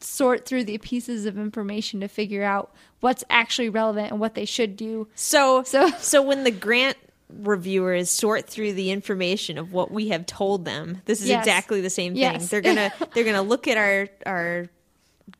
[0.00, 4.44] sort through the pieces of information to figure out what's actually relevant and what they
[4.44, 5.08] should do.
[5.14, 6.96] So, So- so when the grant
[7.28, 11.44] reviewers sort through the information of what we have told them, this is Yes.
[11.46, 12.20] exactly the same thing.
[12.22, 12.48] Yes.
[12.48, 14.68] They're gonna they're gonna look at our our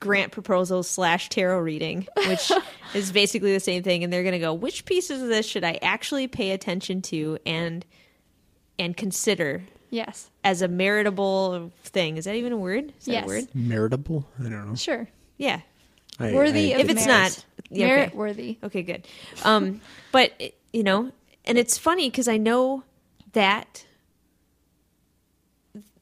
[0.01, 2.51] grant proposal slash tarot reading, which
[2.95, 5.79] is basically the same thing, and they're gonna go, which pieces of this should I
[5.83, 7.85] actually pay attention to and
[8.79, 10.31] and consider Yes.
[10.45, 12.17] As a meritable thing?
[12.17, 12.93] Is that even a word?
[13.01, 13.25] Is that Yes.
[13.25, 13.49] a word?
[13.55, 14.25] Meritable?
[14.39, 14.75] I don't know.
[14.75, 15.09] Sure.
[15.39, 15.61] Yeah.
[16.19, 17.23] I, Worthy I- of If it's merit.
[17.23, 17.95] not- yeah, okay.
[17.97, 18.59] merit worthy.
[18.63, 19.07] Okay, good.
[19.45, 19.81] Um,
[20.13, 21.11] but it- you know,
[21.45, 22.83] and it's funny because I know
[23.33, 23.85] that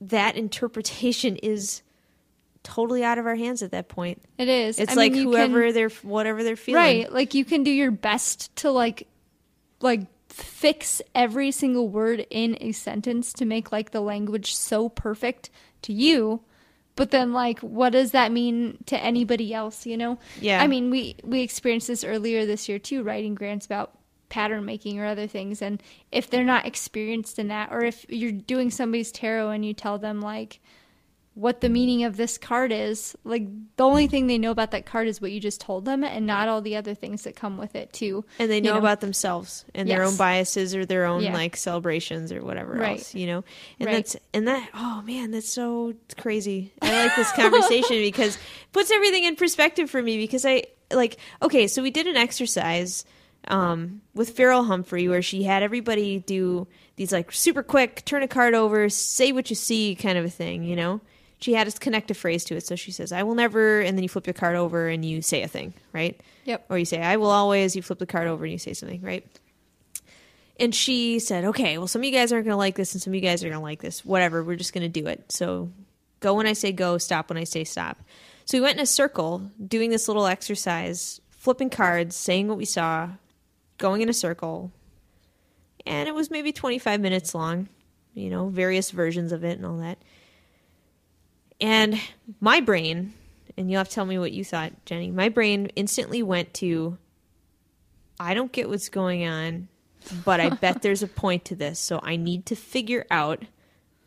[0.00, 1.82] that interpretation is
[2.62, 4.22] totally out of our hands at that point.
[4.38, 4.78] It is.
[4.78, 6.82] It's I like mean, whoever can- they're whatever they're feeling.
[6.82, 7.12] right.
[7.12, 9.06] Like you can do your best to like,
[9.80, 10.02] like
[10.42, 15.50] fix every single word in a sentence to make like the language so perfect
[15.82, 16.42] to you.
[16.96, 19.86] But then, like, what does that mean to anybody else?
[19.86, 20.18] You know?
[20.40, 20.62] Yeah.
[20.62, 23.92] I mean, we we experienced this earlier this year too, writing grants about
[24.28, 25.62] pattern making or other things.
[25.62, 25.82] And
[26.12, 29.98] if they're not experienced in that, or if you're doing somebody's tarot and you tell
[29.98, 30.60] them like,
[31.40, 33.16] what the meaning of this card is.
[33.24, 36.04] Like the only thing they know about that card is what you just told them
[36.04, 38.24] and not all the other things that come with it too.
[38.38, 41.32] and they You know, about themselves and their own biases or their own Yeah.
[41.32, 42.98] like celebrations or whatever Right.
[42.98, 43.42] else, you know.
[43.78, 43.96] And Right.
[43.96, 46.72] that's and that oh man, that's so crazy.
[46.82, 51.16] I like this conversation because it puts everything in perspective for me because I like
[51.40, 53.04] okay, so we did an exercise
[53.48, 56.66] um, with Ferol Humphrey where she had everybody do
[56.96, 60.30] these like super quick turn a card over, say what you see kind of a
[60.30, 61.00] thing, you know.
[61.40, 62.66] She had us connect a phrase to it.
[62.66, 65.22] So she says, I will never, and then you flip your card over and you
[65.22, 66.20] say a thing, right?
[66.44, 66.66] Yep.
[66.68, 69.00] Or you say, I will always, you flip the card over and you say something,
[69.00, 69.26] right?
[70.58, 73.00] And she said, okay, well, some of you guys aren't going to like this and
[73.00, 74.04] some of you guys are going to like this.
[74.04, 75.32] Whatever, we're just going to do it.
[75.32, 75.70] So
[76.20, 77.98] go when I say go, stop when I say stop.
[78.44, 82.66] So we went in a circle doing this little exercise, flipping cards, saying what we
[82.66, 83.08] saw,
[83.78, 84.70] going in a circle.
[85.86, 87.68] And it was maybe 25 minutes long,
[88.12, 89.96] you know, various versions of it and all that.
[91.60, 92.00] And
[92.40, 93.12] my brain,
[93.56, 96.96] and you'll have to tell me what you thought, Jenny, my brain instantly went to
[98.18, 99.68] I don't get what's going on,
[100.24, 101.78] but I bet there's a point to this.
[101.78, 103.44] So I need to figure out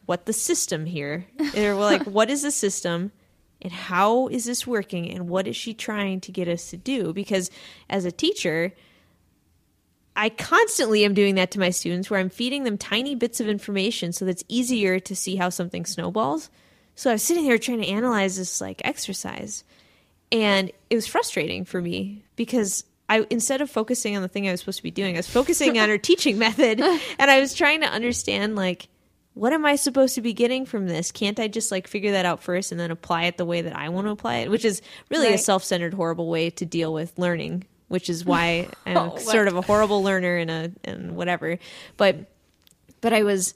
[0.05, 1.25] what the system here.
[1.57, 3.11] Or like, what is the system?
[3.61, 5.09] And how is this working?
[5.09, 7.13] And what is she trying to get us to do?
[7.13, 7.49] Because
[7.89, 8.73] as a teacher,
[10.15, 13.47] I constantly am doing that to my students where I'm feeding them tiny bits of
[13.47, 16.49] information so that's easier to see how something snowballs.
[16.95, 19.63] So I was sitting there trying to analyze this like exercise
[20.31, 24.51] and it was frustrating for me because I instead of focusing on the thing I
[24.51, 27.53] was supposed to be doing, I was focusing on her teaching method and I was
[27.53, 28.87] trying to understand like
[29.35, 31.11] what am I supposed to be getting from this?
[31.11, 33.75] Can't I just like figure that out first and then apply it the way that
[33.75, 37.17] I want to apply it, which is really a self-centered horrible way to deal with
[37.17, 41.57] learning, which is why I'm Oh, sort of a horrible learner and a and whatever.
[41.97, 42.31] But
[43.01, 43.55] but I was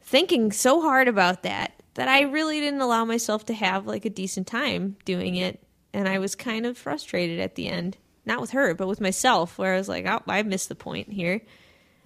[0.00, 4.10] thinking so hard about that that I really didn't allow myself to have like a
[4.10, 5.62] decent time doing it.
[5.92, 7.96] And I was kind of frustrated at the end.
[8.26, 11.10] Not with her, but with myself, where I was like, oh, I missed the point
[11.10, 11.40] here.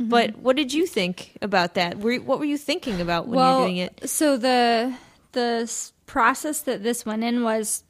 [0.01, 0.09] Mm-hmm.
[0.09, 1.99] But what did you think about that?
[1.99, 4.09] Were, what were you thinking about when well, you're doing it?
[4.09, 4.95] So the
[5.33, 7.85] the process that this went in was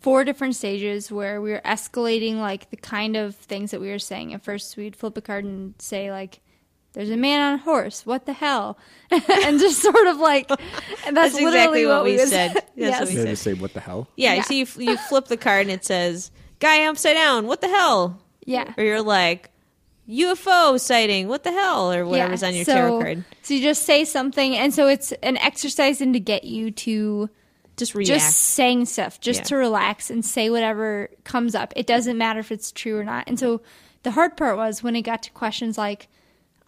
[0.00, 3.98] four different stages where we were escalating like the kind of things that we were
[3.98, 4.32] saying.
[4.34, 6.40] At first, we'd flip a card and say like,
[6.96, 8.04] "There's a man on a horse.
[8.04, 8.76] What the hell?"
[9.12, 10.58] and just sort of like, and
[11.16, 12.54] that's, That's literally exactly what we was- said.
[12.54, 13.00] That's yes.
[13.00, 13.26] what we said.
[13.28, 14.42] just say, "What the hell?" Yeah, Yeah.
[14.42, 18.20] so you, you flip the card and it says, guy upside down, what the hell?
[18.44, 18.72] Yeah.
[18.76, 19.50] Or you're like,
[20.08, 21.92] UFO sighting, what the hell?
[21.92, 23.24] Or whatever's Yeah, on your so- tarot card.
[23.42, 27.28] So you just say something, and so it's an exercise in to get you to
[27.76, 28.08] Just react.
[28.08, 29.44] just saying stuff, just Yeah.
[29.44, 31.72] to relax and say whatever comes up.
[31.76, 33.24] It doesn't matter if it's true or not.
[33.26, 33.60] And so
[34.02, 36.08] the hard part was when it got to questions like,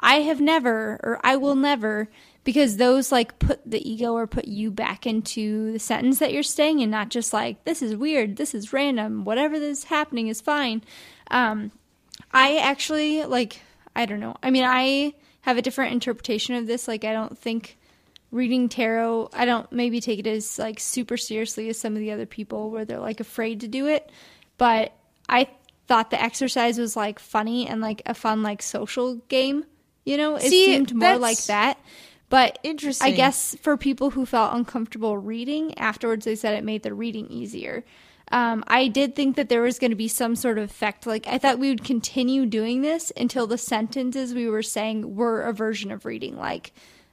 [0.01, 2.09] I have never or I will never,
[2.44, 6.42] because those like put the ego or put you back into the sentence that you're
[6.42, 10.40] saying and not just like, this is weird, this is random, whatever is happening is
[10.40, 10.82] fine.
[11.30, 11.72] Um,
[12.32, 13.61] I actually like
[13.94, 14.36] I don't know.
[14.42, 16.86] I mean, I have a different interpretation of this.
[16.86, 17.76] Like I don't think
[18.30, 22.12] reading tarot, I don't maybe take it as like super seriously as some of the
[22.12, 24.11] other people where they're like afraid to do it,
[24.57, 24.92] but
[25.28, 25.49] I
[25.86, 29.64] thought the exercise was like funny and like a fun like social game,
[30.09, 30.37] you know?
[30.37, 31.79] It See, seemed more like that.
[32.31, 33.07] But interesting.
[33.13, 37.27] I guess for people who felt uncomfortable reading, afterwards they said it made the reading
[37.29, 37.85] easier.
[38.31, 41.07] Um, I did think that there was going to be some sort of effect.
[41.07, 45.41] Like, I thought we would continue doing this until the sentences we were saying were
[45.43, 46.37] a version of reading.
[46.37, 46.73] Like,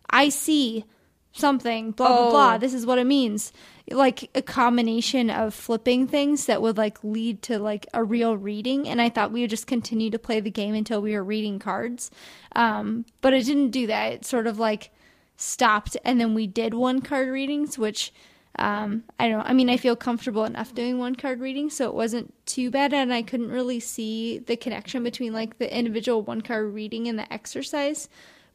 [0.10, 0.84] I see
[1.32, 2.32] something, blah, blah, Oh.
[2.32, 2.58] blah.
[2.58, 3.54] This is what it means.
[3.92, 8.88] Like, a combination of flipping things that would, like, lead to, like, a real reading.
[8.88, 11.60] And I thought we would just continue to play the game until we were reading
[11.60, 12.10] cards.
[12.56, 14.12] Um, but it didn't do that.
[14.14, 14.92] It sort of, like,
[15.38, 18.14] stopped and then we did one card readings which
[18.58, 21.88] um, i don't know i mean i feel comfortable enough doing one card reading so
[21.88, 26.22] it wasn't too bad and i couldn't really see the connection between like the individual
[26.22, 28.08] one card reading and the exercise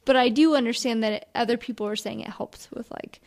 [0.07, 3.21] but i do understand that other people were saying it helped with like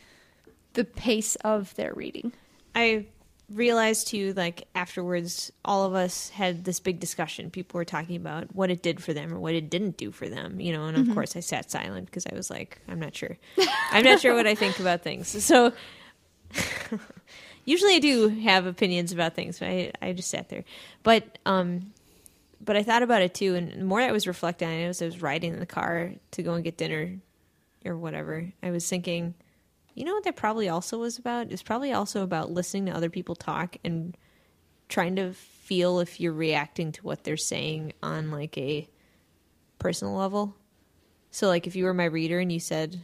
[0.74, 2.34] the pace of their reading
[2.76, 3.06] I
[3.50, 7.50] realized too, like afterwards, all of us had this big discussion.
[7.52, 10.28] People were talking about what it did for them or what it didn't do for
[10.28, 10.86] them, you know.
[10.86, 13.38] And of course, I sat silent because I was like, I'm not sure.
[13.92, 15.44] I'm not sure what I think about things.
[15.44, 15.74] So
[17.66, 20.64] usually, I do have opinions about things, but I I just sat there.
[21.04, 21.94] But um,
[22.64, 25.02] but I thought about it too, and the more I was reflecting on it, as
[25.02, 27.18] I was riding in the car to go and get dinner
[27.86, 29.36] or whatever, I was thinking.
[29.94, 31.52] You know what that probably also was about?
[31.52, 34.18] It's probably also about listening to other people talk and
[34.90, 38.88] trying to feel if you're reacting to what they're saying on like a
[39.80, 40.56] personal level.
[41.32, 43.04] So like if you were my reader and you said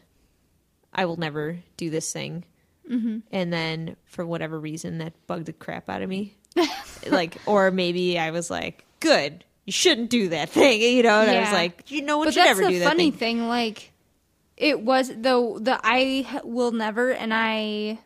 [0.93, 2.45] I will never do this thing
[2.89, 3.19] mm-hmm.
[3.31, 6.35] and then for whatever reason that bugged the crap out of me.
[7.07, 9.45] like or maybe I was like, "Good.
[9.65, 12.33] You shouldn't do that thing." You know, and I was like, "You know one but
[12.33, 13.88] should that's ever the do that funny thing." thing like
[14.59, 17.97] it was though the I will never and i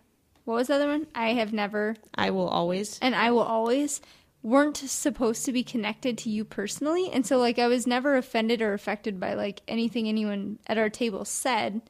[0.45, 3.99] what was the other one i have never I will always and I will always
[4.43, 7.10] weren't supposed to be connected to you personally.
[7.12, 10.89] And so like I was never offended or affected by like anything anyone at our
[10.89, 11.82] table said.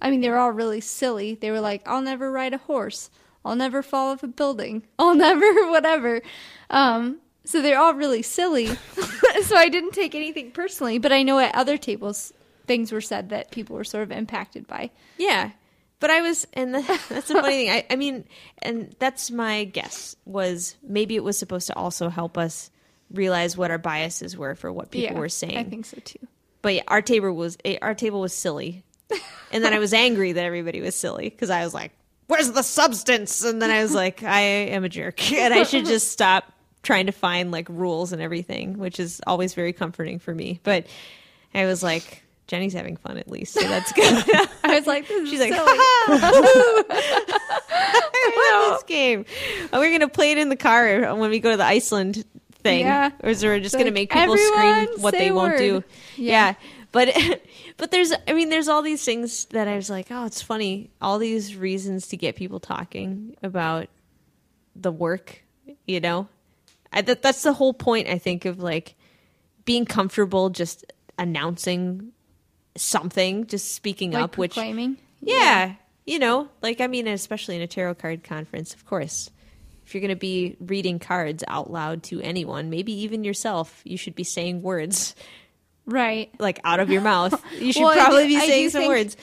[0.00, 1.34] I mean, they were all really silly.
[1.34, 3.10] They were like, I'll never ride a horse.
[3.44, 4.86] I'll never fall off a building.
[4.98, 6.20] I'll never whatever.
[6.68, 8.66] Um, so they're all really silly.
[9.42, 12.34] so I didn't take anything personally, but I know at other tables
[12.68, 14.90] things were said that people were sort of impacted by.
[15.16, 15.50] Yeah.
[16.00, 17.70] But I was, and the, that's the funny thing.
[17.70, 18.24] I, I mean,
[18.62, 22.70] and that's my guess was maybe it was supposed to also help us
[23.10, 25.56] realize what our biases were for what people yeah, were saying.
[25.56, 26.18] I think so too.
[26.62, 28.84] But yeah, our table was eh, our table was silly,
[29.52, 31.92] and then I was angry that everybody was silly because I was like,
[32.26, 35.86] "Where's the substance?" And then I was like, "I am a jerk, and I should
[35.86, 36.52] just stop
[36.82, 40.60] trying to find like rules and everything," which is always very comforting for me.
[40.62, 40.86] But
[41.54, 44.24] I was like, "Jenny's having fun at least, so that's good."
[44.64, 45.52] I was like, She's like.
[47.70, 49.24] I love this game.
[49.72, 52.24] Uh, We're gonna play it in the car when we go to the Iceland
[52.62, 53.10] thing, Yeah.
[53.22, 55.84] or is we're just Like, gonna make people scream what they won't do?
[56.16, 56.48] Yeah.
[56.48, 56.54] Yeah.
[56.92, 57.16] but
[57.76, 60.90] but there's I mean there's all these things that I was like, oh, it's funny.
[61.00, 63.88] All these reasons to get people talking about
[64.74, 65.42] the work,
[65.86, 66.28] you know.
[66.92, 68.08] I, that that's the whole point.
[68.08, 68.94] I think of like
[69.64, 70.84] being comfortable just
[71.18, 72.12] announcing
[72.78, 74.96] something, just speaking like up, which proclaiming.
[75.20, 75.74] yeah,
[76.06, 79.30] you know, like I mean, especially in a tarot card conference, of course.
[79.86, 83.96] If you're going to be reading cards out loud to anyone, maybe even yourself, you
[83.96, 85.14] should be saying words
[85.86, 86.30] Right.
[86.38, 87.42] like out of your mouth.
[87.58, 89.16] You should Well, I do- probably be saying some think- words.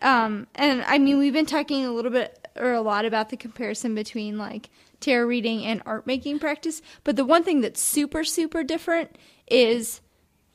[0.00, 3.36] Um, and I mean, we've been talking a little bit or a lot about the
[3.36, 6.82] comparison between like tarot reading and art making practice.
[7.04, 9.16] But the one thing that's super, super different
[9.48, 10.00] is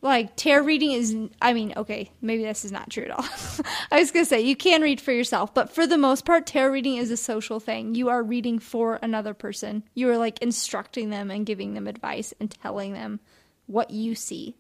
[0.02, 3.26] like tarot reading is, I mean, okay, maybe this is not true at all.
[3.92, 6.46] I was going to say you can read for yourself, but for the most part,
[6.46, 7.96] tarot reading is a social thing.
[7.96, 12.34] You are reading for another person, you are like instructing them and giving them advice
[12.40, 13.20] and telling them
[13.66, 14.56] what you see.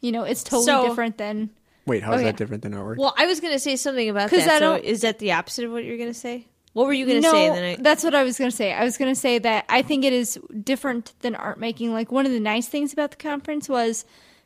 [0.00, 1.50] You know, it's totally So- different than.
[1.86, 2.32] Wait, how is Oh, that yeah.
[2.32, 2.98] different than artwork?
[2.98, 4.40] Well, I was going to say something about that.
[4.40, 6.46] I So don't- is that the opposite of what you're going to say?
[6.74, 7.48] What were you going to no, say?
[7.48, 8.72] Then I, that's what I was going to say.
[8.74, 11.92] I was going to say that I think it is different than art making.
[11.94, 14.04] Like one of the nice things about the conference was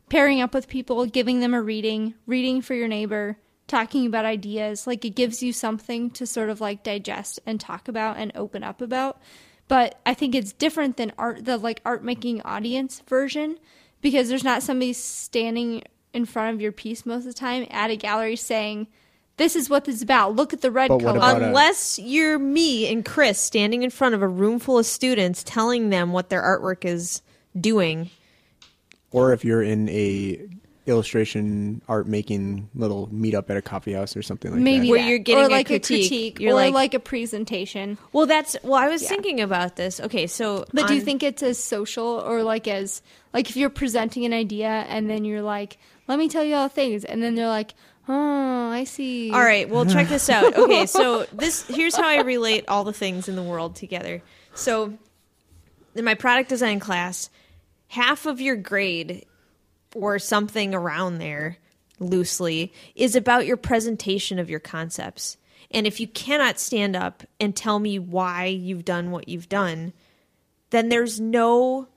[0.09, 3.37] pairing up with people, giving them a reading, reading for your neighbor,
[3.67, 4.85] talking about ideas.
[4.85, 8.63] Like it gives you something to sort of like digest and talk about and open
[8.63, 9.21] up about.
[9.67, 13.57] But I think it's different than art, the like art making audience version,
[14.01, 15.83] because there's not somebody standing
[16.13, 18.87] in front of your piece most of the time at a gallery saying,
[19.37, 20.35] "This is what this is about.
[20.35, 23.89] Look at the red But color." about a- Unless you're me and Chris standing in
[23.89, 27.21] front of a room full of students telling them what their artwork is
[27.59, 28.09] doing.
[29.13, 30.45] Or if you're in a
[30.85, 34.91] illustration art making little meetup at a coffee house or something like maybe that.
[34.91, 35.07] Where that.
[35.09, 36.09] you're getting or a like critique.
[36.09, 37.97] critique You're or like- like, a presentation.
[38.11, 38.75] Well, that's well.
[38.75, 39.07] I was Yeah.
[39.09, 40.01] thinking about this.
[40.01, 43.01] Okay, so But do you think it's as social or like as
[43.33, 46.67] like if you're presenting an idea and then you're like, "Let me tell you all
[46.67, 47.73] things," and then they're like,
[48.09, 50.53] "Oh, I see." All right, well, check this out.
[50.63, 54.21] Okay, so this here's how I relate all the things in the world together.
[54.53, 54.93] So,
[55.95, 57.29] in my product design class,
[57.93, 59.23] half of your grade
[59.93, 61.57] or something around there
[61.99, 65.37] loosely is about your presentation of your concepts.
[65.69, 69.93] And if you cannot stand up and tell me why you've done what you've done,
[70.71, 71.87] then there's no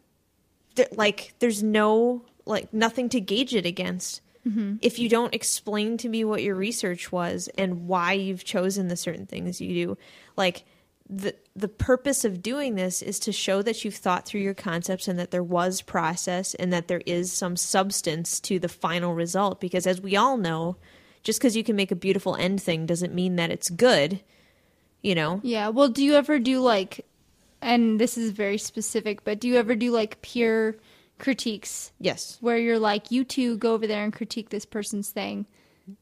[0.93, 4.75] like there's no like nothing to gauge it against mm-hmm.
[4.83, 8.97] if you don't explain to me what your research was and why you've chosen the
[8.97, 9.99] certain things you do
[10.37, 10.67] like
[11.09, 15.07] the the purpose of doing this is to show that you've thought through your concepts
[15.07, 19.61] and that there was process and that there is some substance to the final result.
[19.61, 20.77] Because as we all know
[21.23, 24.21] just because you can make a beautiful end thing doesn't mean that it's good
[25.03, 25.41] you know?
[25.45, 25.69] Yeah.
[25.69, 27.07] Well, do you ever do like
[27.63, 30.77] and this is very specific, but do you ever do like peer
[31.19, 31.93] critiques?
[32.01, 32.39] Yes.
[32.41, 35.47] Where you're like, "You two go over there and critique this person's thing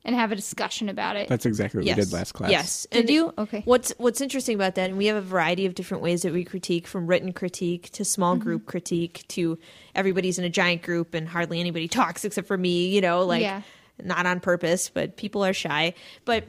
[0.04, 2.50] and have a discussion about it." That's exactly what yes we did last class.
[2.50, 3.32] yes Did you?
[3.38, 3.62] Okay.
[3.64, 6.44] What's What's interesting about that, and we have a variety of different ways that we
[6.44, 8.42] critique, from written critique to small Mm-hmm.
[8.44, 9.58] group critique to
[9.94, 12.88] everybody's in a giant group and hardly anybody talks except for me.
[12.88, 13.62] You know, like Yeah.
[14.02, 15.94] not on purpose, but people are shy.
[16.24, 16.44] But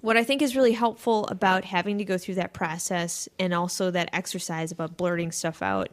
[0.00, 3.90] what I think is really helpful about having to go through that process and also
[3.90, 5.90] that exercise about blurting stuff out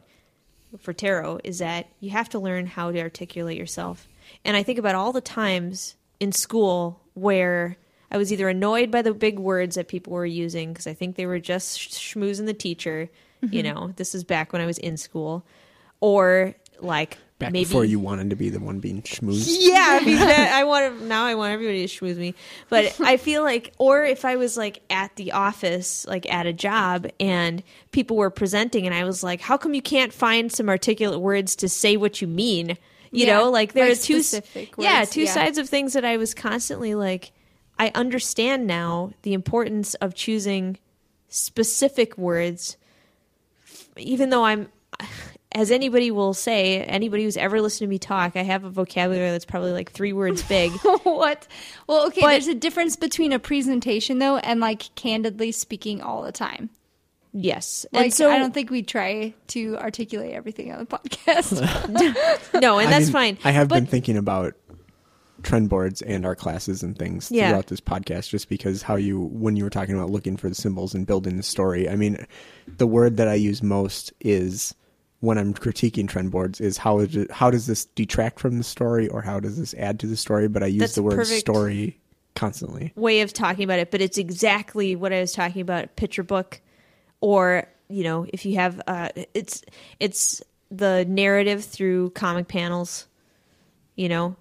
[0.80, 4.08] for tarot is that you have to learn how to articulate yourself.
[4.44, 7.76] And I think about all the times in school where
[8.10, 11.16] I was either annoyed by the big words that people were using because I think
[11.16, 13.08] they were just sh- schmoozing the teacher,
[13.40, 13.74] you mm-hmm.
[13.74, 15.44] know, this is back when I was in school,
[16.00, 19.46] or like Back maybe before you wanted to be the one being schmoozed.
[19.60, 21.24] yeah, I mean, that, I want to now.
[21.24, 22.34] I want everybody to schmooze me,
[22.68, 26.52] but I feel like, or if I was like at the office, like at a
[26.52, 27.62] job, and
[27.92, 31.56] people were presenting, and I was like, "How come you can't find some articulate words
[31.56, 32.76] to say what you mean?"
[33.12, 35.32] You Yeah, know, like there like are two, specific yeah, two yeah.
[35.34, 37.32] sides of things that I was constantly like.
[37.78, 40.78] I understand now the importance of choosing
[41.28, 42.76] specific words,
[43.96, 44.68] even though I'm
[45.52, 49.30] as anybody will say, anybody who's ever listened to me talk, I have a vocabulary
[49.30, 50.70] that's probably like three words big.
[51.02, 51.48] what?
[51.88, 56.22] Well, okay, But- there's a difference between a presentation though and like candidly speaking all
[56.22, 56.70] the time.
[57.32, 57.86] Yes.
[57.92, 61.60] Like and so I don't think we try to articulate everything on the podcast.
[62.60, 63.38] no, and I that's mean, fine.
[63.44, 64.54] I have but, been thinking about
[65.42, 67.48] trend boards and our classes and things Yeah.
[67.48, 70.54] throughout this podcast just because how you when you were talking about looking for the
[70.54, 72.26] symbols and building the story i mean
[72.76, 74.74] the word that i use most is
[75.20, 78.64] when i'm critiquing trend boards is how is it, how does this detract from the
[78.64, 81.26] story or how does this add to the story but i use That's the word
[81.26, 81.98] story
[82.34, 85.96] constantly way of talking about it, but it's exactly what I was talking about.
[85.96, 86.60] Picture book,
[87.20, 89.62] or you know, if you have, uh, it's
[89.98, 93.06] it's the narrative through comic panels.
[93.96, 94.36] You know,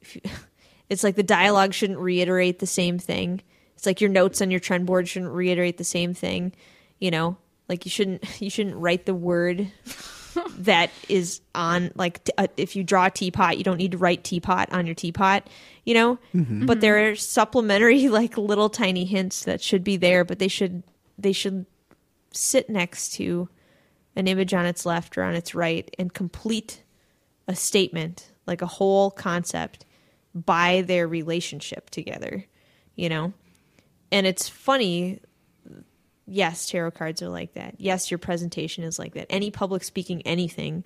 [0.00, 0.22] if you,
[0.88, 3.42] it's like the dialogue shouldn't reiterate the same thing.
[3.74, 6.52] It's like your notes on your trend board shouldn't reiterate the same thing.
[7.00, 7.36] You know,
[7.68, 9.70] like you shouldn't you shouldn't write the word
[10.58, 13.98] that is on like t- uh, if you draw a teapot you don't need to
[13.98, 15.46] write teapot on your teapot
[15.84, 16.18] you know
[16.66, 20.82] but there are supplementary like little tiny hints that should be there but they should
[21.18, 21.66] they should
[22.32, 23.48] sit next to
[24.16, 26.82] an image on its left or on its right and complete
[27.48, 29.84] a statement like a whole concept
[30.34, 32.44] by their relationship together,
[32.94, 33.32] you know?
[34.10, 35.20] And it's funny.
[36.26, 37.76] Yes, tarot cards are like that.
[37.78, 39.26] Yes, your presentation is like that.
[39.30, 40.84] Any public speaking, anything,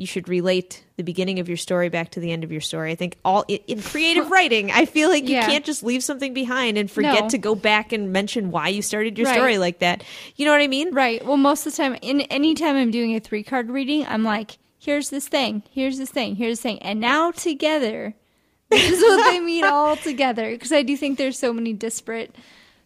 [0.00, 2.90] you should relate the beginning of your story back to the end of your story.
[2.90, 6.78] I think all in, creative writing, I feel like you can't just leave something behind
[6.78, 7.28] and forget No.
[7.28, 9.34] to go back and mention why you started your Right.
[9.36, 10.02] story like that.
[10.36, 10.94] You know what I mean?
[10.94, 11.24] Right.
[11.24, 14.24] Well, most of the time, in any time I'm doing a three card reading, I'm
[14.24, 18.14] like, here's this thing, here's this thing, here's this thing, and now together,
[18.70, 20.50] this is what they mean all together.
[20.50, 22.34] Because I do think there's so many disparate,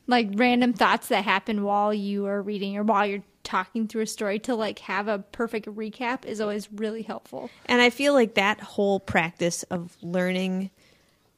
[0.08, 4.06] like random thoughts that happen while you are reading or while you're talking through a
[4.06, 4.38] story.
[4.40, 7.50] To like have a perfect recap is always really helpful.
[7.66, 10.70] And I feel like that whole practice of learning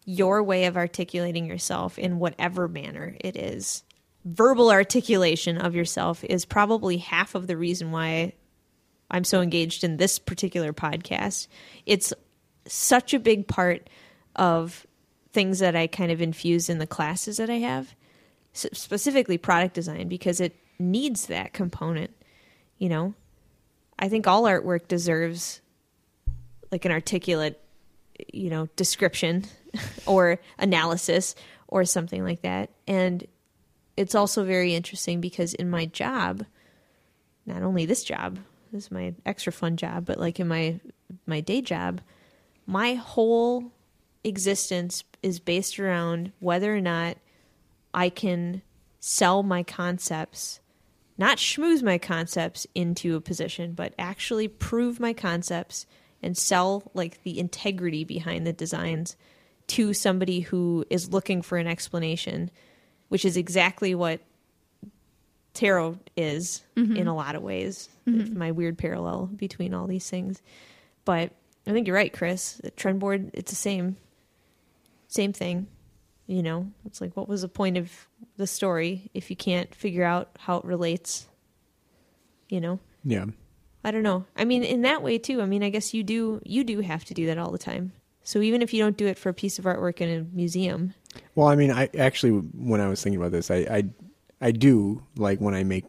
[0.04, 3.82] your way of articulating yourself in whatever manner it is,
[4.24, 8.32] verbal articulation of yourself is probably half of the reason why
[9.10, 11.48] I'm so engaged in this particular podcast.
[11.86, 12.12] It's
[12.66, 13.88] such a big part
[14.34, 14.86] of
[15.32, 17.94] things that I kind of infuse in the classes that I have,
[18.52, 22.10] specifically product design, because it needs that component.
[22.78, 23.14] You know,
[23.98, 25.60] I think all artwork deserves
[26.70, 27.60] like an articulate,
[28.32, 29.44] you know, description
[30.06, 31.34] or analysis
[31.68, 32.70] or something like that.
[32.86, 33.26] And
[33.96, 36.44] it's also very interesting because in my job,
[37.46, 38.38] not only this job,
[38.72, 40.80] this is my extra fun job, but like in my
[41.24, 42.00] my day job,
[42.66, 43.72] my whole
[44.24, 47.16] existence is based around whether or not
[47.94, 48.62] I can
[49.00, 50.60] sell my concepts,
[51.18, 55.86] not schmooze my concepts into a position, but actually prove my concepts
[56.22, 59.16] and sell like the integrity behind the designs
[59.68, 62.50] to somebody who is looking for an explanation,
[63.08, 64.20] which is exactly what
[65.54, 66.96] tarot is mm-hmm.
[66.96, 67.88] in a lot of ways.
[68.06, 68.20] Mm-hmm.
[68.20, 70.42] It's my weird parallel between all these things.
[71.04, 71.32] But
[71.66, 72.60] I think you're right, Chris.
[72.62, 73.96] The trend board, it's the same
[75.08, 75.66] same thing.
[76.26, 77.90] You know, it's like what was the point of
[78.36, 81.26] the story if you can't figure out how it relates?
[82.48, 82.80] You know?
[83.04, 83.26] Yeah.
[83.84, 84.24] I don't know.
[84.36, 85.40] I mean, in that way too.
[85.40, 87.92] I mean, I guess you do you do have to do that all the time.
[88.24, 90.94] So even if you don't do it for a piece of artwork in a museum,
[91.36, 93.84] Well, I mean, I actually, when I was thinking about this, I, I,
[94.40, 95.84] I do like when I make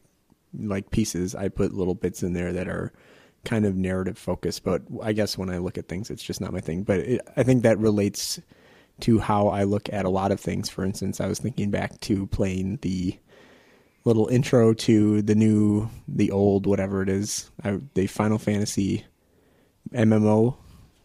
[0.54, 2.94] like pieces, I put little bits in there that are
[3.44, 4.64] kind of narrative focused.
[4.64, 6.84] But I guess when I look at things, it's just not my thing.
[6.84, 8.40] But it, I think that relates
[9.02, 10.70] to how I look at a lot of things.
[10.70, 13.18] For instance, I was thinking back to playing the
[14.06, 19.06] little intro to the new, the old, whatever it is, I, the Final Fantasy
[19.94, 20.56] MMO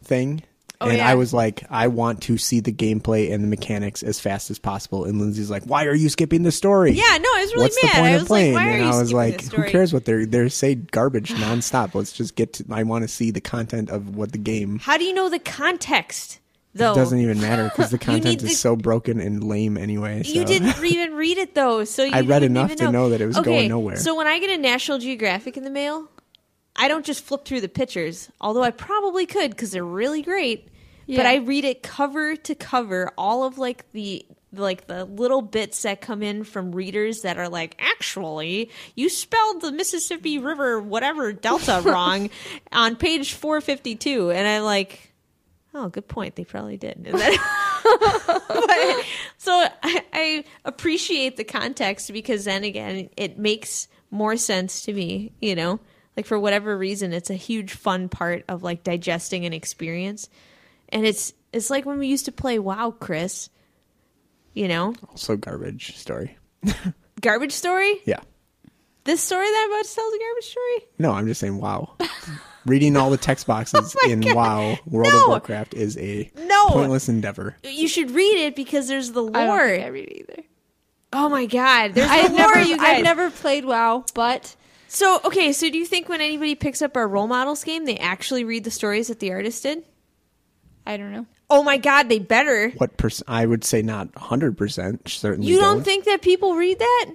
[0.05, 0.43] thing.
[0.81, 1.09] Oh, and yeah.
[1.09, 4.59] I was like, I want to see the gameplay and the mechanics as fast as
[4.59, 5.05] possible.
[5.05, 6.91] And Lindsay's like, Why are you skipping the story?
[6.91, 7.91] yeah, no, I was really What's mad.
[7.93, 8.55] the point I of playing?
[8.55, 10.75] like, why are and you I was skipping like, Who cares what they're they're say
[10.75, 11.95] garbage nonstop.
[11.95, 14.99] Let's just get to I want to see the content of what the game How
[14.99, 16.41] do you know the context
[16.75, 16.93] though?
[16.93, 20.23] it doesn't even matter because the content to- is so broken and lame anyway.
[20.23, 20.33] So.
[20.33, 23.21] You didn't even read it though, so you I read enough even to know that
[23.21, 23.97] it was going nowhere.
[23.97, 26.09] So when I get a National Geographic in the mail,
[26.77, 30.69] I don't just flip through the pictures, although I probably could because they're really great.
[31.15, 35.83] But I read it cover to cover, all of like the like the little bits
[35.83, 41.33] that come in from readers that are like, actually, you spelled the Mississippi River whatever
[41.33, 42.31] delta wrong
[42.71, 45.12] on page four fifty two, and I'm like,
[45.75, 46.37] oh, good point.
[46.37, 47.05] They probably did.
[47.05, 47.15] Then-
[48.49, 49.05] but,
[49.39, 55.33] so I, I appreciate the context because then again, it makes more sense to me.
[55.41, 55.81] You know,
[56.17, 60.29] like for whatever reason, it's a huge fun part of like digesting an experience,
[60.91, 63.49] and it's it's like when we used to play WoW, Chris.
[64.55, 66.37] You know, also garbage story.
[67.21, 68.03] garbage story.
[68.05, 68.21] Yeah.
[69.05, 70.91] This story that I'm about to tell is a garbage story.
[70.99, 71.97] No, I'm just saying wow.
[72.67, 74.35] Reading all the text boxes Oh in God.
[74.37, 75.23] WoW World No.
[75.23, 76.69] of Warcraft is a No.
[76.69, 77.57] pointless endeavor.
[77.65, 79.69] You should read it because there's the I don't lore.
[79.69, 80.43] think I read it either.
[81.13, 82.97] Oh my god, there's the I've lore, never, you guys.
[82.99, 84.55] I've never played WoW, but
[84.87, 87.97] So okay, so do you think when anybody picks up our role models game, they
[87.99, 89.83] actually read the stories that the artist did?
[90.87, 91.27] I don't know.
[91.51, 92.71] Oh my god, they better.
[92.71, 93.29] What percent?
[93.29, 95.07] I would say not 100%.
[95.09, 97.11] Certainly You don't think that people read that?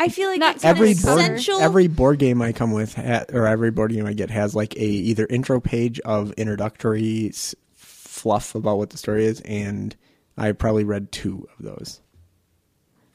[0.00, 1.60] I feel like Not every board, essential.
[1.60, 4.74] every board game I come with, ha- or every board game I get, has like
[4.76, 9.94] a either intro page of introductory s- fluff about what the story is, and
[10.36, 12.00] I probably read two of those.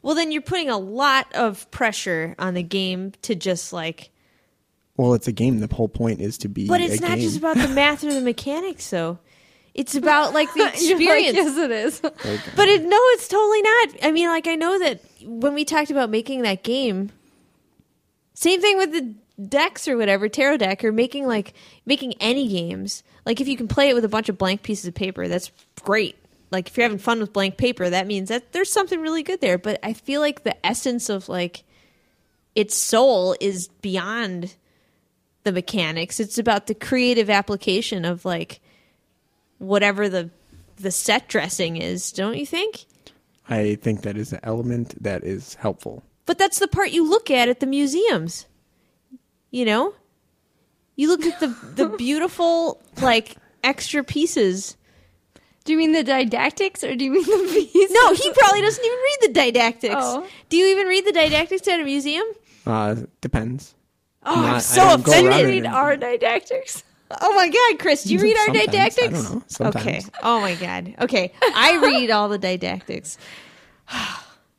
[0.02, 4.10] well, then you're putting a lot of pressure on the game to just like.
[4.96, 5.58] Well, it's a game.
[5.60, 6.68] The whole point is to be.
[6.68, 7.20] But it's not game.
[7.20, 9.18] just about the math or the mechanics, though.
[9.74, 11.34] It's about like the You're like, experience.
[11.36, 12.00] yes, it is.
[12.00, 13.88] But it, no, it's totally not.
[14.04, 17.10] I mean, like I know that when we talked about making that game,
[18.34, 21.54] same thing with the decks or whatever, tarot deck, or making like
[21.86, 23.02] making any games.
[23.26, 25.50] Like if you can play it with a bunch of blank pieces of paper, that's
[25.82, 26.16] great.
[26.50, 29.40] Like if you're having fun with blank paper, that means that there's something really good
[29.40, 29.58] there.
[29.58, 31.64] But I feel like the essence of like
[32.54, 34.54] its soul is beyond
[35.42, 36.20] the mechanics.
[36.20, 38.60] It's about the creative application of like
[39.58, 40.30] whatever the
[40.76, 42.86] the set dressing is, don't you think?
[43.48, 46.02] I think that is an element that is helpful.
[46.26, 48.46] But that's the part you look at at the museums.
[49.50, 49.94] You know?
[50.96, 54.76] You look at the the beautiful like extra pieces.
[55.64, 57.90] Do you mean the didactics or do you mean the pieces?
[57.92, 59.94] No, he probably doesn't even read the didactics.
[59.98, 60.26] Oh.
[60.48, 62.24] Do you even read the didactics at a museum?
[62.66, 63.74] Uh, depends.
[64.24, 65.32] Oh, I'm Not- I so don't offended.
[65.32, 66.82] around read our didactics.
[67.20, 68.66] Oh my god, Chris, do you read our Sometimes.
[68.66, 69.06] didactics?
[69.06, 69.42] I don't know.
[69.46, 69.86] Sometimes.
[69.86, 70.00] Okay.
[70.22, 70.94] Oh my god.
[71.00, 71.32] Okay.
[71.42, 73.18] I read all the didactics.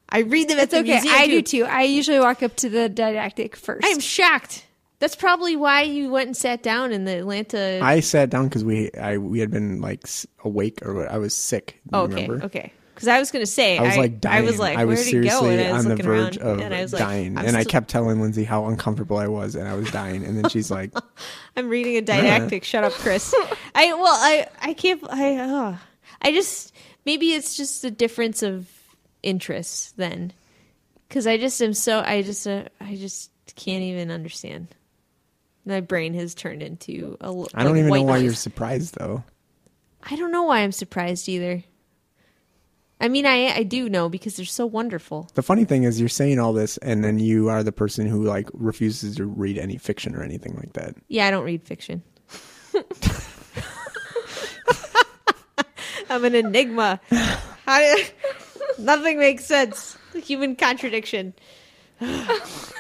[0.10, 0.94] I read them at It's the okay.
[0.94, 1.14] museum.
[1.16, 1.32] I too.
[1.32, 1.64] do too.
[1.66, 3.86] I usually walk up to the didactic first.
[3.86, 4.66] I am shocked.
[5.00, 7.80] That's probably why you went and sat down in the Atlanta.
[7.84, 11.18] I sat down because we I we had been like s- awake or what- I
[11.18, 11.82] was sick.
[11.86, 12.46] You Oh, okay, remember?
[12.46, 12.72] okay.
[12.96, 14.38] Because I was going to say, I was like dying.
[14.44, 15.42] I was like, I was where'd he go?
[15.42, 17.38] seriously And I was on the looking verge around, of and I was like, dying,
[17.38, 20.24] and I kept telling Lindsay how uncomfortable I was, and I was dying.
[20.24, 20.92] And then she's like,
[21.58, 22.64] I'm reading a didactic.
[22.64, 23.36] Shut up, Chris.
[23.76, 25.04] I well, I I can't.
[25.10, 25.78] I uh,
[26.22, 26.74] I just
[27.06, 28.70] maybe it's just a difference of
[29.22, 30.32] interests then,
[31.10, 34.70] because I just am so I just uh, I just can't even understand.
[35.66, 37.26] My brain has turned into a.
[37.26, 38.24] l- "I don't like even know why noise.
[38.24, 39.24] you're surprised, though."
[40.10, 41.64] I don't know why I'm surprised either.
[43.00, 45.30] I mean, I I do know because they're so wonderful.
[45.34, 48.24] The funny thing is, you're saying all this, and then you are the person who
[48.24, 50.96] like refuses to read any fiction or anything like that.
[51.08, 52.04] Yeah, I don't read fiction.
[56.10, 57.00] I'm an enigma.
[57.66, 58.04] How do,
[58.80, 59.98] nothing makes sense.
[60.14, 61.34] Human contradiction.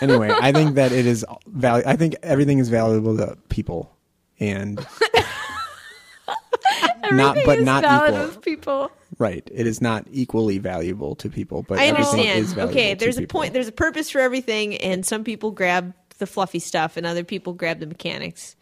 [0.01, 1.81] Anyway, I think that it is val.
[1.85, 3.95] I think everything is valuable to people,
[4.39, 4.75] and
[7.11, 8.25] not, but is not valid equal.
[8.27, 8.91] with people.
[9.17, 9.49] Right.
[9.53, 12.39] It is not equally valuable to people, but I everything understand.
[12.39, 12.71] is valuable.
[12.71, 13.39] Okay, there's a people.
[13.39, 13.53] point.
[13.53, 17.53] There's a purpose for everything, and some people grab the fluffy stuff, and other people
[17.53, 18.55] grab the mechanics.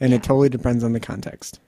[0.00, 1.60] and it totally depends on the context.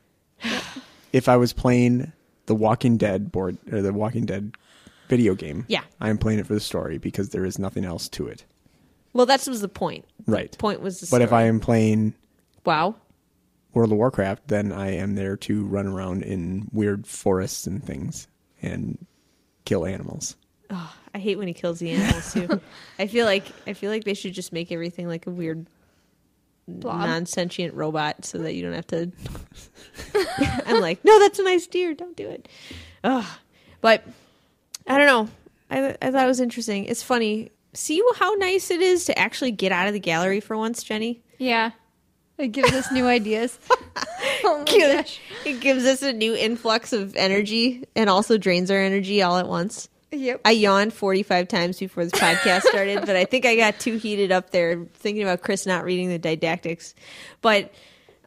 [1.12, 2.12] if I was playing
[2.47, 4.56] the Walking Dead board or the Walking Dead
[5.09, 5.82] video game, Yeah.
[6.01, 8.44] I am playing it for the story because there is nothing else to it.
[9.12, 10.05] Well, that was the point.
[10.27, 10.51] Right.
[10.51, 11.06] The Point was the.
[11.10, 11.32] But if.
[11.32, 12.14] I am playing
[12.64, 12.97] wow,
[13.74, 18.27] World of Warcraft, then I am there to run around in weird forests and things
[18.63, 19.05] and
[19.65, 20.37] kill animals.
[21.15, 22.61] I hate when he kills the animals too.
[22.99, 25.67] I feel like I feel like they should just make everything like a weird
[26.67, 27.01] Blob.
[27.01, 29.11] non-sentient robot so that you don't have to
[30.67, 32.49] i'm like no that's a nice deer don't do it
[33.03, 33.25] Ugh.
[33.81, 34.05] but
[34.87, 35.29] i don't know
[35.71, 39.51] I, I thought it was interesting it's funny see how nice it is to actually
[39.51, 41.73] get out of the gallery for once jenny Yeah.
[42.43, 43.59] It gives us new ideas.
[44.44, 45.20] oh gosh.
[45.44, 49.47] it gives us a new influx of energy and also drains our energy all at
[49.47, 50.43] once Yep.
[50.44, 54.31] I yawned 45 times before this podcast started, but I think I got too heated
[54.31, 56.94] up there thinking about Chris not reading the didactics.
[57.40, 57.73] But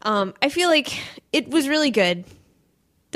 [0.02, 0.98] um, I feel like
[1.32, 2.26] it was really good.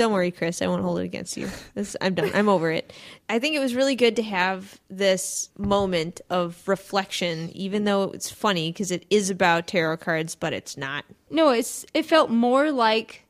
[0.00, 0.62] Don't worry, Chris.
[0.62, 1.46] I won't hold it against you.
[1.74, 2.30] This, I'm done.
[2.32, 2.90] I'm over it.
[3.28, 8.30] I think it was really good to have this moment of reflection, even though it's
[8.30, 11.04] funny because it is about tarot cards, but it's not.
[11.28, 13.26] No, it's it felt more like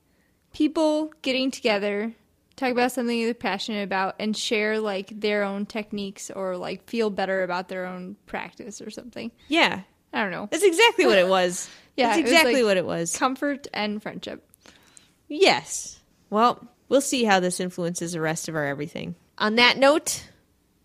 [0.54, 2.12] people getting together,
[2.54, 7.10] talk about something they're passionate about, and share like their own techniques or like feel
[7.10, 9.32] better about their own practice or something.
[9.48, 9.80] Yeah,
[10.12, 10.46] I don't know.
[10.48, 11.68] that's exactly what it was.
[11.96, 13.16] Yeah, that's it exactly like what it was.
[13.16, 14.48] Comfort and friendship.
[15.28, 15.99] Yes.
[16.30, 19.16] Well, we'll see how this influences the rest of our everything.
[19.38, 20.24] On that note,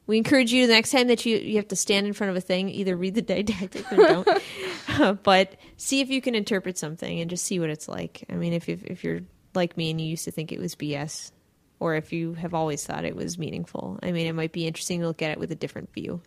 [0.07, 2.38] we encourage you the next time that you, you have to stand in front of
[2.38, 5.23] a thing, either read the didactic or don't.
[5.23, 8.26] but see if you can interpret something and just see what it's like.
[8.30, 9.22] I mean, if, if if you're
[9.53, 11.31] like me and you used to think it was BS,
[11.80, 15.01] or if you have always thought it was meaningful, I mean, it might be interesting
[15.01, 16.22] to look at it with a different view.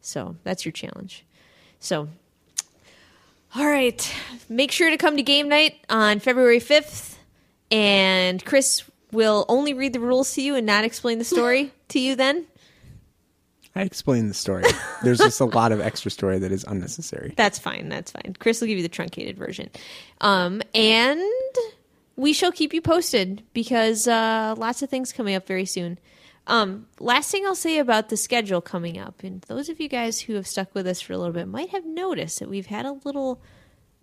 [0.00, 1.24] So that's your challenge.
[1.78, 2.08] So
[3.54, 4.14] all right.
[4.48, 7.15] Make sure to come to game night on February 5th.
[7.70, 11.98] And Chris will only read the rules to you and not explain the story to
[11.98, 12.46] you then.
[13.74, 14.64] I explained the story.
[15.02, 17.34] There's just a lot of extra story that is unnecessary.
[17.36, 17.90] That's fine.
[17.90, 18.34] That's fine.
[18.38, 19.68] Chris will give you the truncated version.
[20.22, 21.20] Um, and
[22.16, 25.98] we shall keep you posted because uh, lots of things coming up very soon.
[26.46, 30.20] Um, last thing I'll say about the schedule coming up, and those of you guys
[30.20, 32.86] who have stuck with us for a little bit might have noticed that we've had
[32.86, 33.42] a little,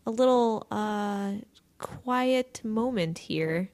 [0.06, 1.34] a little uh,
[2.04, 3.70] quiet moment here.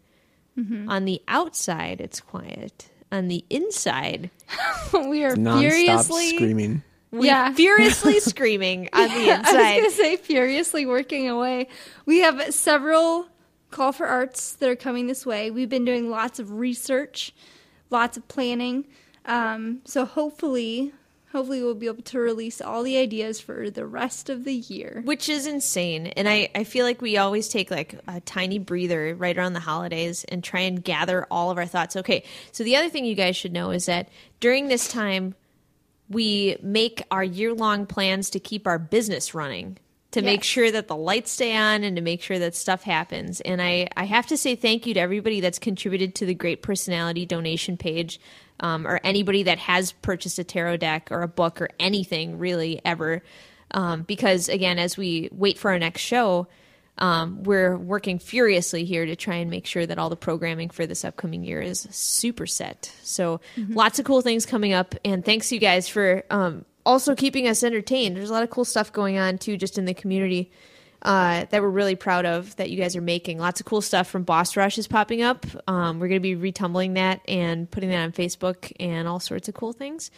[0.89, 2.89] On the outside, it's quiet.
[3.13, 4.29] On the inside,
[4.93, 6.83] we are Nonstop furiously screaming.
[7.11, 7.53] We Yeah.
[7.53, 9.55] furiously screaming on the inside.
[9.55, 11.69] I was gonna say furiously working away.
[12.05, 13.27] We have several
[13.71, 15.49] call for arts that are coming this way.
[15.49, 17.33] We've been doing lots of research,
[17.89, 18.85] lots of planning.
[19.25, 20.91] Um, so hopefully,
[21.31, 25.01] hopefully we'll be able to release all the ideas for the rest of the year.
[25.05, 26.07] which is insane.
[26.07, 29.59] And I, I feel like we always take like a tiny breather right around the
[29.59, 31.95] holidays and try and gather all of our thoughts.
[31.95, 35.35] Okay so the other thing you guys should know is that during this time
[36.09, 39.77] we make our year-long plans to keep our business running
[40.11, 43.41] to make sure that the lights stay on and to make sure that stuff happens.
[43.41, 46.63] And I, I have to say thank you to everybody that's contributed to the great
[46.63, 48.19] personality donation page
[48.59, 52.81] um, or anybody that has purchased a tarot deck or a book or anything really
[52.85, 53.23] ever.
[53.71, 56.47] Um, because again as we wait for our next show
[56.99, 60.85] um, we're working furiously here to try and make sure that all the programming for
[60.85, 62.93] this upcoming year is super set.
[63.03, 67.47] So lots of cool things coming up and thanks you guys for um, also keeping
[67.47, 68.17] us entertained.
[68.17, 70.51] There's a lot of cool stuff going on too just in the community
[71.01, 73.39] uh, that we're really proud of that you guys are making.
[73.39, 75.45] Lots of cool stuff from Boss Rush is popping up.
[75.67, 79.47] Um, we're going to be retumbling that and putting that on Facebook and all sorts
[79.47, 80.11] of cool things.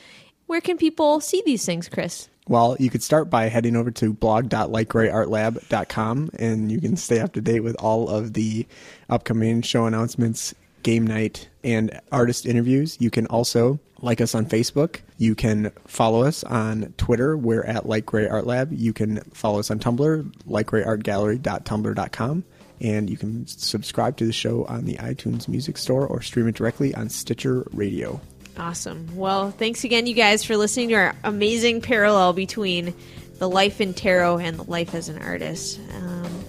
[0.47, 2.27] Where can people see these things, Chris?
[2.47, 7.41] Well, you could start by heading over to blog.lightgreyartlab.com and you can stay up to
[7.41, 8.65] date with all of the
[9.09, 12.97] upcoming show announcements, game night, and artist interviews.
[12.99, 15.01] You can also like us on Facebook.
[15.17, 17.37] You can follow us on Twitter.
[17.37, 18.71] We're at Light Grey Art Lab.
[18.73, 22.43] You can follow us on Tumblr, likegrayartgallery.tumblr.com.
[22.81, 26.55] And you can subscribe to the show on the iTunes Music Store or stream it
[26.55, 28.19] directly on Stitcher Radio.
[28.57, 29.15] Awesome.
[29.15, 32.95] Well, thanks again, you guys, for listening to our amazing parallel between
[33.37, 35.79] the life in tarot and the life as an artist.
[35.95, 36.45] Um,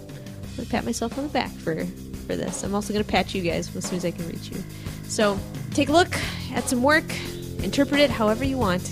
[0.56, 1.86] to pat myself on the back for,
[2.32, 2.62] for this.
[2.64, 4.62] I'm also going to pat you guys as soon as I can reach you.
[5.04, 5.38] So
[5.72, 6.16] take a look
[6.54, 7.04] at some work,
[7.62, 8.88] interpret it however you want,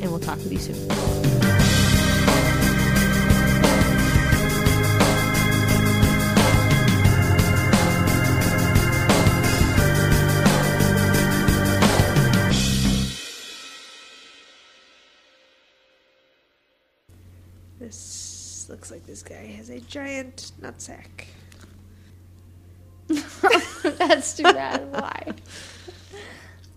[0.00, 0.88] and we'll talk with you soon.
[17.78, 21.26] This looks like this guy has a giant nutsack.
[23.82, 24.90] That's too bad.
[24.92, 25.32] Why?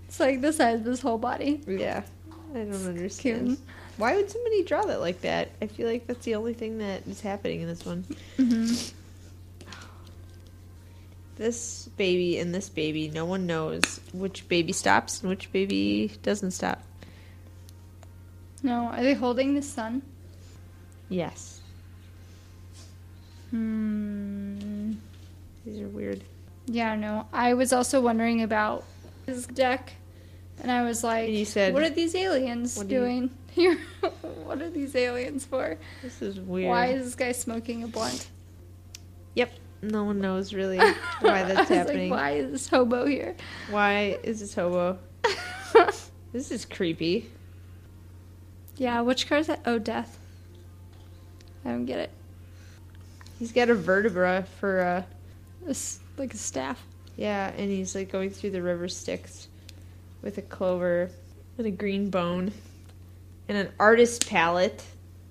[0.08, 1.62] It's like the size of his whole body.
[1.68, 2.04] Yeah,
[2.52, 3.48] I don't understand.
[3.48, 3.60] cute.
[3.98, 5.50] Why would somebody draw that like that?
[5.62, 8.06] I feel like that's the only thing that is happening in this one.
[11.36, 16.52] This baby and this baby, no one knows which baby stops and which baby doesn't
[16.52, 16.82] stop.
[18.62, 20.02] No, are they holding the sun?
[21.08, 21.62] Yes,
[23.52, 24.69] Hmm.
[25.72, 26.24] These are weird.
[26.66, 27.28] Yeah, no.
[27.34, 28.84] I was also wondering about
[29.26, 29.94] his deck,
[30.62, 33.30] and I was like, And you said- "What are these aliens What do you- doing
[33.52, 33.78] here?
[34.44, 35.78] what are these aliens for?
[36.02, 36.70] This is weird.
[36.70, 38.30] Why is this guy smoking a blunt?
[39.36, 39.52] Yep,
[39.84, 40.78] no one knows really
[41.22, 42.10] why that's happening.
[42.10, 43.36] Like, why is this hobo here?
[43.70, 44.98] Why is this hobo?
[46.32, 47.28] This is creepy.
[48.78, 49.62] yeah, which card is that?
[49.66, 50.20] Oh, death.
[51.66, 52.12] I don't get it.
[53.40, 55.04] He's got a vertebra for uh
[55.68, 56.84] It's like a staff.
[57.16, 59.48] yeah, and he's like going through the river Styx
[60.22, 61.10] with a clover
[61.58, 62.52] and a green bone
[63.48, 64.84] and an artist palette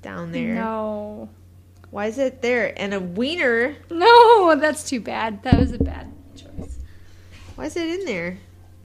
[0.02, 0.55] down there.
[0.55, 1.28] No.
[1.90, 2.78] Why is it there?
[2.78, 3.76] And a wiener.
[3.90, 5.42] No, that's too bad.
[5.42, 6.78] That was a bad choice.
[7.55, 8.38] Why is it in there?